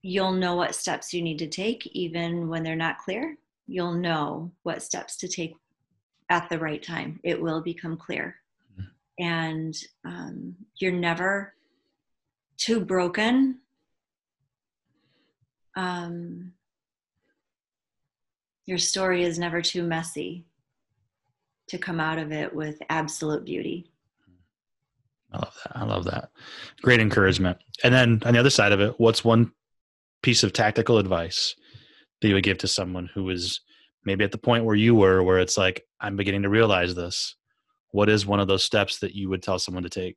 you'll 0.00 0.32
know 0.32 0.54
what 0.56 0.74
steps 0.74 1.12
you 1.12 1.20
need 1.20 1.40
to 1.40 1.46
take 1.46 1.86
even 1.88 2.48
when 2.48 2.62
they're 2.62 2.74
not 2.74 2.96
clear. 2.96 3.36
You'll 3.68 3.94
know 3.94 4.50
what 4.62 4.82
steps 4.82 5.18
to 5.18 5.28
take 5.28 5.54
at 6.30 6.48
the 6.48 6.58
right 6.58 6.82
time. 6.82 7.20
It 7.22 7.40
will 7.40 7.62
become 7.62 7.96
clear. 7.96 8.36
Mm-hmm. 8.72 9.24
And 9.24 9.76
um, 10.04 10.56
you're 10.80 10.90
never 10.90 11.54
too 12.56 12.80
broken. 12.80 13.60
Um, 15.76 16.52
your 18.66 18.78
story 18.78 19.22
is 19.22 19.38
never 19.38 19.62
too 19.62 19.82
messy 19.82 20.46
to 21.68 21.78
come 21.78 22.00
out 22.00 22.18
of 22.18 22.32
it 22.32 22.54
with 22.54 22.78
absolute 22.88 23.44
beauty. 23.44 23.90
I 25.30 25.36
love 25.38 25.54
that. 25.64 25.76
I 25.76 25.84
love 25.84 26.04
that. 26.04 26.30
Great 26.82 27.00
encouragement. 27.00 27.58
And 27.84 27.94
then 27.94 28.22
on 28.24 28.32
the 28.32 28.40
other 28.40 28.50
side 28.50 28.72
of 28.72 28.80
it, 28.80 28.94
what's 28.98 29.24
one 29.24 29.52
piece 30.22 30.42
of 30.42 30.52
tactical 30.52 30.98
advice 30.98 31.54
that 32.20 32.28
you 32.28 32.34
would 32.34 32.44
give 32.44 32.58
to 32.58 32.68
someone 32.68 33.10
who 33.14 33.28
is 33.30 33.60
maybe 34.04 34.24
at 34.24 34.32
the 34.32 34.38
point 34.38 34.64
where 34.64 34.76
you 34.76 34.94
were, 34.94 35.22
where 35.22 35.38
it's 35.38 35.58
like, 35.58 35.84
I'm 36.00 36.16
beginning 36.16 36.42
to 36.42 36.48
realize 36.48 36.94
this? 36.94 37.36
What 37.90 38.08
is 38.08 38.26
one 38.26 38.40
of 38.40 38.48
those 38.48 38.62
steps 38.62 38.98
that 39.00 39.14
you 39.14 39.28
would 39.28 39.42
tell 39.42 39.58
someone 39.58 39.82
to 39.82 39.88
take? 39.88 40.16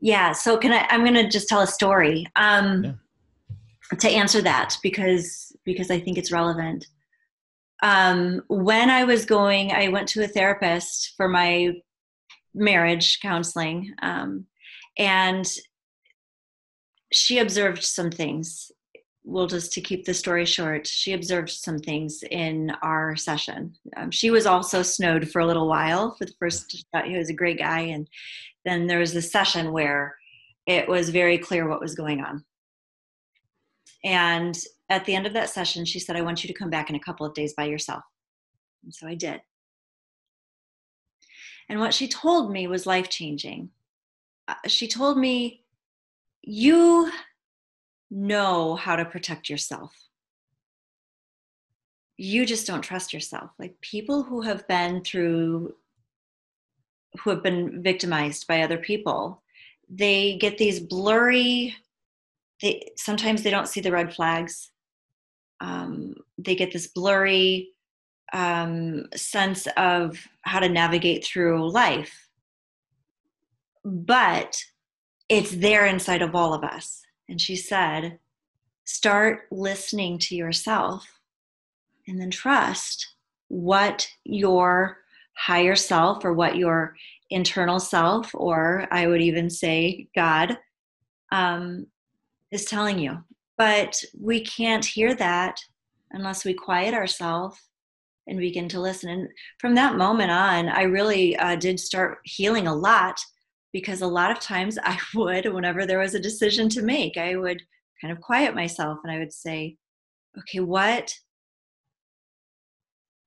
Yeah. 0.00 0.32
So 0.32 0.56
can 0.56 0.72
I, 0.72 0.86
I'm 0.90 1.02
going 1.02 1.14
to 1.14 1.28
just 1.28 1.48
tell 1.48 1.60
a 1.60 1.66
story 1.66 2.26
um, 2.36 2.84
yeah. 2.84 3.98
to 3.98 4.08
answer 4.08 4.42
that 4.42 4.76
because, 4.82 5.54
because 5.64 5.90
I 5.90 6.00
think 6.00 6.18
it's 6.18 6.32
relevant. 6.32 6.86
Um, 7.82 8.42
when 8.48 8.90
I 8.90 9.04
was 9.04 9.24
going, 9.24 9.72
I 9.72 9.88
went 9.88 10.08
to 10.08 10.22
a 10.22 10.28
therapist 10.28 11.14
for 11.16 11.28
my 11.28 11.74
marriage 12.54 13.20
counseling. 13.20 13.94
Um, 14.02 14.46
and 14.98 15.50
she 17.12 17.38
observed 17.38 17.82
some 17.82 18.10
things. 18.10 18.70
Well, 19.22 19.46
just 19.46 19.72
to 19.74 19.80
keep 19.80 20.04
the 20.04 20.14
story 20.14 20.46
short, 20.46 20.86
she 20.86 21.12
observed 21.12 21.50
some 21.50 21.78
things 21.78 22.22
in 22.30 22.72
our 22.82 23.16
session. 23.16 23.76
Um, 23.96 24.10
she 24.10 24.30
was 24.30 24.46
also 24.46 24.82
snowed 24.82 25.28
for 25.30 25.40
a 25.40 25.46
little 25.46 25.68
while. 25.68 26.14
For 26.16 26.24
the 26.24 26.34
first, 26.38 26.84
he 27.04 27.16
was 27.16 27.28
a 27.28 27.34
great 27.34 27.58
guy, 27.58 27.80
and 27.80 28.08
then 28.64 28.86
there 28.86 28.98
was 28.98 29.12
this 29.12 29.30
session 29.30 29.72
where 29.72 30.16
it 30.66 30.88
was 30.88 31.10
very 31.10 31.36
clear 31.36 31.68
what 31.68 31.80
was 31.80 31.94
going 31.94 32.20
on. 32.22 32.44
And 34.04 34.58
at 34.88 35.04
the 35.04 35.14
end 35.14 35.26
of 35.26 35.34
that 35.34 35.50
session, 35.50 35.84
she 35.84 36.00
said, 36.00 36.16
"I 36.16 36.22
want 36.22 36.42
you 36.42 36.48
to 36.48 36.58
come 36.58 36.70
back 36.70 36.88
in 36.88 36.96
a 36.96 37.00
couple 37.00 37.26
of 37.26 37.34
days 37.34 37.52
by 37.52 37.66
yourself." 37.66 38.02
And 38.82 38.94
so 38.94 39.06
I 39.06 39.14
did. 39.14 39.42
And 41.70 41.78
what 41.78 41.94
she 41.94 42.08
told 42.08 42.50
me 42.50 42.66
was 42.66 42.84
life 42.84 43.08
changing. 43.08 43.70
Uh, 44.48 44.54
she 44.66 44.88
told 44.88 45.16
me, 45.16 45.62
You 46.42 47.12
know 48.10 48.74
how 48.74 48.96
to 48.96 49.04
protect 49.04 49.48
yourself. 49.48 49.92
You 52.16 52.44
just 52.44 52.66
don't 52.66 52.82
trust 52.82 53.12
yourself. 53.12 53.50
Like 53.58 53.80
people 53.80 54.22
who 54.22 54.42
have 54.42 54.66
been 54.68 55.02
through, 55.02 55.74
who 57.20 57.30
have 57.30 57.42
been 57.42 57.82
victimized 57.82 58.46
by 58.46 58.62
other 58.62 58.78
people, 58.78 59.42
they 59.88 60.36
get 60.38 60.58
these 60.58 60.80
blurry, 60.80 61.76
they 62.60 62.90
sometimes 62.96 63.42
they 63.42 63.50
don't 63.50 63.68
see 63.68 63.80
the 63.80 63.92
red 63.92 64.14
flags. 64.14 64.70
Um, 65.60 66.14
they 66.38 66.54
get 66.54 66.72
this 66.72 66.86
blurry 66.86 67.70
um, 68.32 69.06
sense 69.14 69.66
of 69.76 70.26
how 70.42 70.60
to 70.60 70.68
navigate 70.68 71.24
through 71.24 71.70
life. 71.70 72.28
But 73.84 74.62
it's 75.28 75.52
there 75.52 75.86
inside 75.86 76.22
of 76.22 76.34
all 76.34 76.54
of 76.54 76.64
us. 76.64 77.02
And 77.30 77.40
she 77.40 77.54
said, 77.54 78.18
start 78.84 79.42
listening 79.52 80.18
to 80.18 80.34
yourself 80.34 81.06
and 82.08 82.20
then 82.20 82.30
trust 82.30 83.14
what 83.46 84.08
your 84.24 84.98
higher 85.36 85.76
self 85.76 86.24
or 86.24 86.32
what 86.34 86.56
your 86.56 86.96
internal 87.30 87.78
self, 87.78 88.34
or 88.34 88.88
I 88.90 89.06
would 89.06 89.22
even 89.22 89.48
say 89.48 90.08
God, 90.14 90.58
um, 91.30 91.86
is 92.50 92.64
telling 92.64 92.98
you. 92.98 93.18
But 93.56 94.02
we 94.20 94.44
can't 94.44 94.84
hear 94.84 95.14
that 95.14 95.60
unless 96.10 96.44
we 96.44 96.52
quiet 96.52 96.94
ourselves 96.94 97.60
and 98.26 98.40
begin 98.40 98.68
to 98.70 98.80
listen. 98.80 99.08
And 99.08 99.28
from 99.58 99.76
that 99.76 99.96
moment 99.96 100.32
on, 100.32 100.68
I 100.68 100.82
really 100.82 101.36
uh, 101.36 101.54
did 101.54 101.78
start 101.78 102.18
healing 102.24 102.66
a 102.66 102.74
lot 102.74 103.20
because 103.72 104.02
a 104.02 104.06
lot 104.06 104.30
of 104.30 104.40
times 104.40 104.78
I 104.82 104.98
would, 105.14 105.52
whenever 105.52 105.86
there 105.86 105.98
was 105.98 106.14
a 106.14 106.20
decision 106.20 106.68
to 106.70 106.82
make, 106.82 107.16
I 107.16 107.36
would 107.36 107.62
kind 108.00 108.12
of 108.12 108.20
quiet 108.20 108.54
myself 108.54 108.98
and 109.04 109.12
I 109.12 109.18
would 109.18 109.32
say, 109.32 109.76
okay, 110.38 110.60
what 110.60 111.12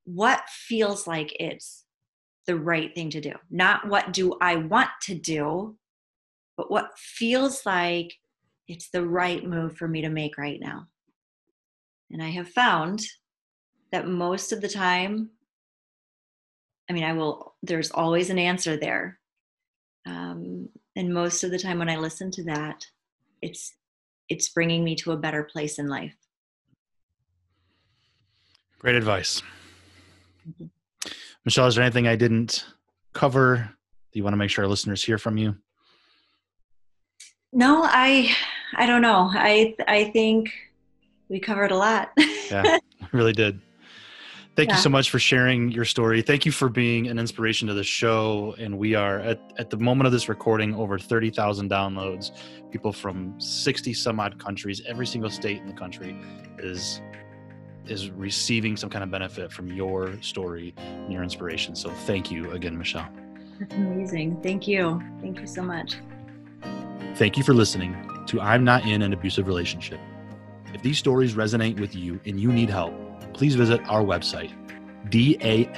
what 0.06 0.42
feels 0.50 1.08
like 1.08 1.34
it's 1.40 1.86
the 2.46 2.58
right 2.58 2.94
thing 2.94 3.10
to 3.12 3.22
do? 3.22 3.34
Not 3.50 3.88
what 3.88 4.12
do 4.12 4.36
I 4.42 4.58
want 4.58 4.90
to 5.04 5.16
do, 5.16 5.78
but 6.58 6.70
what 6.70 6.98
feels 6.98 7.66
like 7.66 8.14
it's 8.68 8.90
the 8.90 9.06
right 9.06 9.46
move 9.46 9.78
for 9.78 9.88
me 9.88 10.02
to 10.02 10.10
make 10.10 10.38
right 10.38 10.60
now. 10.60 10.88
And 12.12 12.22
I 12.22 12.30
have 12.30 12.50
found 12.50 13.02
that 13.92 14.08
most 14.08 14.52
of 14.52 14.62
the 14.62 14.68
time, 14.68 15.30
I 16.90 16.94
mean, 16.94 17.04
I 17.04 17.14
will, 17.14 17.56
there's 17.64 17.92
always 17.92 18.30
an 18.30 18.40
answer 18.40 18.78
there. 18.78 19.20
And 20.96 21.14
most 21.14 21.44
of 21.44 21.52
the 21.52 21.60
time 21.60 21.80
when 21.80 21.90
I 21.90 21.98
listen 21.98 22.30
to 22.32 22.44
that, 22.46 22.86
it's, 23.42 23.74
it's 24.30 24.50
bringing 24.50 24.84
me 24.84 24.96
to 24.98 25.12
a 25.12 25.18
better 25.18 25.44
place 25.44 25.80
in 25.80 25.88
life. 25.88 26.16
Great 28.80 28.96
advice. 28.96 29.42
Michelle, 31.46 31.68
is 31.68 31.76
there 31.76 31.84
anything 31.84 32.08
I 32.08 32.16
didn't 32.16 32.66
cover 33.14 33.56
that 33.56 34.18
you 34.18 34.24
want 34.24 34.34
to 34.34 34.38
make 34.38 34.50
sure 34.50 34.66
our 34.66 34.70
listeners 34.70 35.04
hear 35.04 35.18
from 35.18 35.38
you? 35.38 35.56
No, 37.52 37.84
I 37.84 38.36
I 38.76 38.86
don't 38.86 39.02
know. 39.02 39.30
I 39.32 39.76
I 39.88 40.06
think 40.06 40.52
we 41.30 41.40
covered 41.40 41.72
a 41.72 41.78
lot. 41.78 42.12
yeah, 42.50 42.78
really 43.12 43.32
did. 43.32 43.62
Thank 44.56 44.70
yeah. 44.70 44.76
you 44.76 44.82
so 44.82 44.90
much 44.90 45.10
for 45.10 45.18
sharing 45.18 45.72
your 45.72 45.86
story. 45.86 46.22
Thank 46.22 46.46
you 46.46 46.52
for 46.52 46.70
being 46.70 47.08
an 47.08 47.18
inspiration 47.18 47.68
to 47.70 47.74
the 47.74 47.84
show. 47.84 48.54
And 48.60 48.78
we 48.78 48.94
are 48.94 49.20
at, 49.20 49.42
at 49.58 49.72
the 49.72 49.78
moment 49.78 50.06
of 50.06 50.12
this 50.12 50.30
recording 50.30 50.76
over 50.76 51.00
30,000 51.00 51.72
downloads. 51.72 52.32
People 52.72 52.94
from 52.94 53.40
60 53.40 53.94
some 53.94 54.20
odd 54.20 54.38
countries, 54.38 54.82
every 54.88 55.08
single 55.08 55.32
state 55.32 55.58
in 55.58 55.68
the 55.68 55.74
country 55.74 56.16
is 56.60 57.02
is 57.86 58.12
receiving 58.12 58.78
some 58.78 58.90
kind 58.90 59.04
of 59.04 59.12
benefit 59.12 59.52
from 59.52 59.68
your 59.68 60.22
story 60.22 60.74
and 60.78 61.12
your 61.12 61.22
inspiration. 61.22 61.76
So 61.76 61.90
thank 61.90 62.32
you 62.32 62.52
again, 62.52 62.78
Michelle. 62.78 63.10
That's 63.60 63.76
amazing. 63.76 64.40
Thank 64.42 64.70
you. 64.70 65.02
Thank 65.22 65.42
you 65.42 65.48
so 65.48 65.62
much. 65.62 65.96
Thank 67.16 67.38
you 67.38 67.44
for 67.44 67.54
listening 67.54 67.94
to 68.28 68.40
I'm 68.40 68.64
Not 68.64 68.86
in 68.86 69.02
an 69.02 69.12
Abusive 69.12 69.48
Relationship. 69.48 70.00
If 70.74 70.82
these 70.82 70.98
stories 70.98 71.34
resonate 71.34 71.78
with 71.80 71.94
you 71.94 72.22
and 72.26 72.40
you 72.40 72.54
need 72.54 72.70
help, 72.70 72.94
please 73.34 73.56
visit 73.56 73.82
our 73.90 74.02
website, 74.02 74.52
dasasmi.org. 75.10 75.76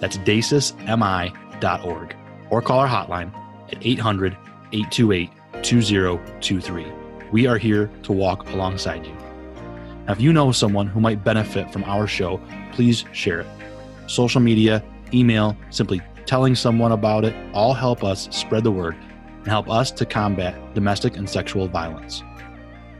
That's 0.00 0.18
dasasmi.org. 0.18 2.16
or 2.50 2.62
call 2.62 2.78
our 2.78 2.88
hotline 2.88 3.32
at 3.72 3.84
800 3.84 4.36
828 4.72 5.30
2023. 5.62 6.86
We 7.32 7.46
are 7.46 7.58
here 7.58 7.90
to 8.04 8.12
walk 8.12 8.48
alongside 8.50 9.04
you. 9.06 9.12
Now, 10.06 10.12
if 10.12 10.20
you 10.20 10.32
know 10.32 10.52
someone 10.52 10.86
who 10.86 11.00
might 11.00 11.24
benefit 11.24 11.70
from 11.72 11.84
our 11.84 12.06
show, 12.06 12.40
please 12.72 13.04
share 13.12 13.40
it. 13.40 13.46
Social 14.06 14.40
media, 14.40 14.82
email, 15.12 15.56
simply 15.70 16.00
telling 16.24 16.54
someone 16.54 16.92
about 16.92 17.24
it 17.24 17.34
all 17.54 17.74
help 17.74 18.04
us 18.04 18.28
spread 18.30 18.64
the 18.64 18.70
word 18.70 18.94
and 19.38 19.48
help 19.48 19.70
us 19.70 19.90
to 19.90 20.06
combat 20.06 20.54
domestic 20.74 21.16
and 21.16 21.28
sexual 21.28 21.68
violence. 21.68 22.22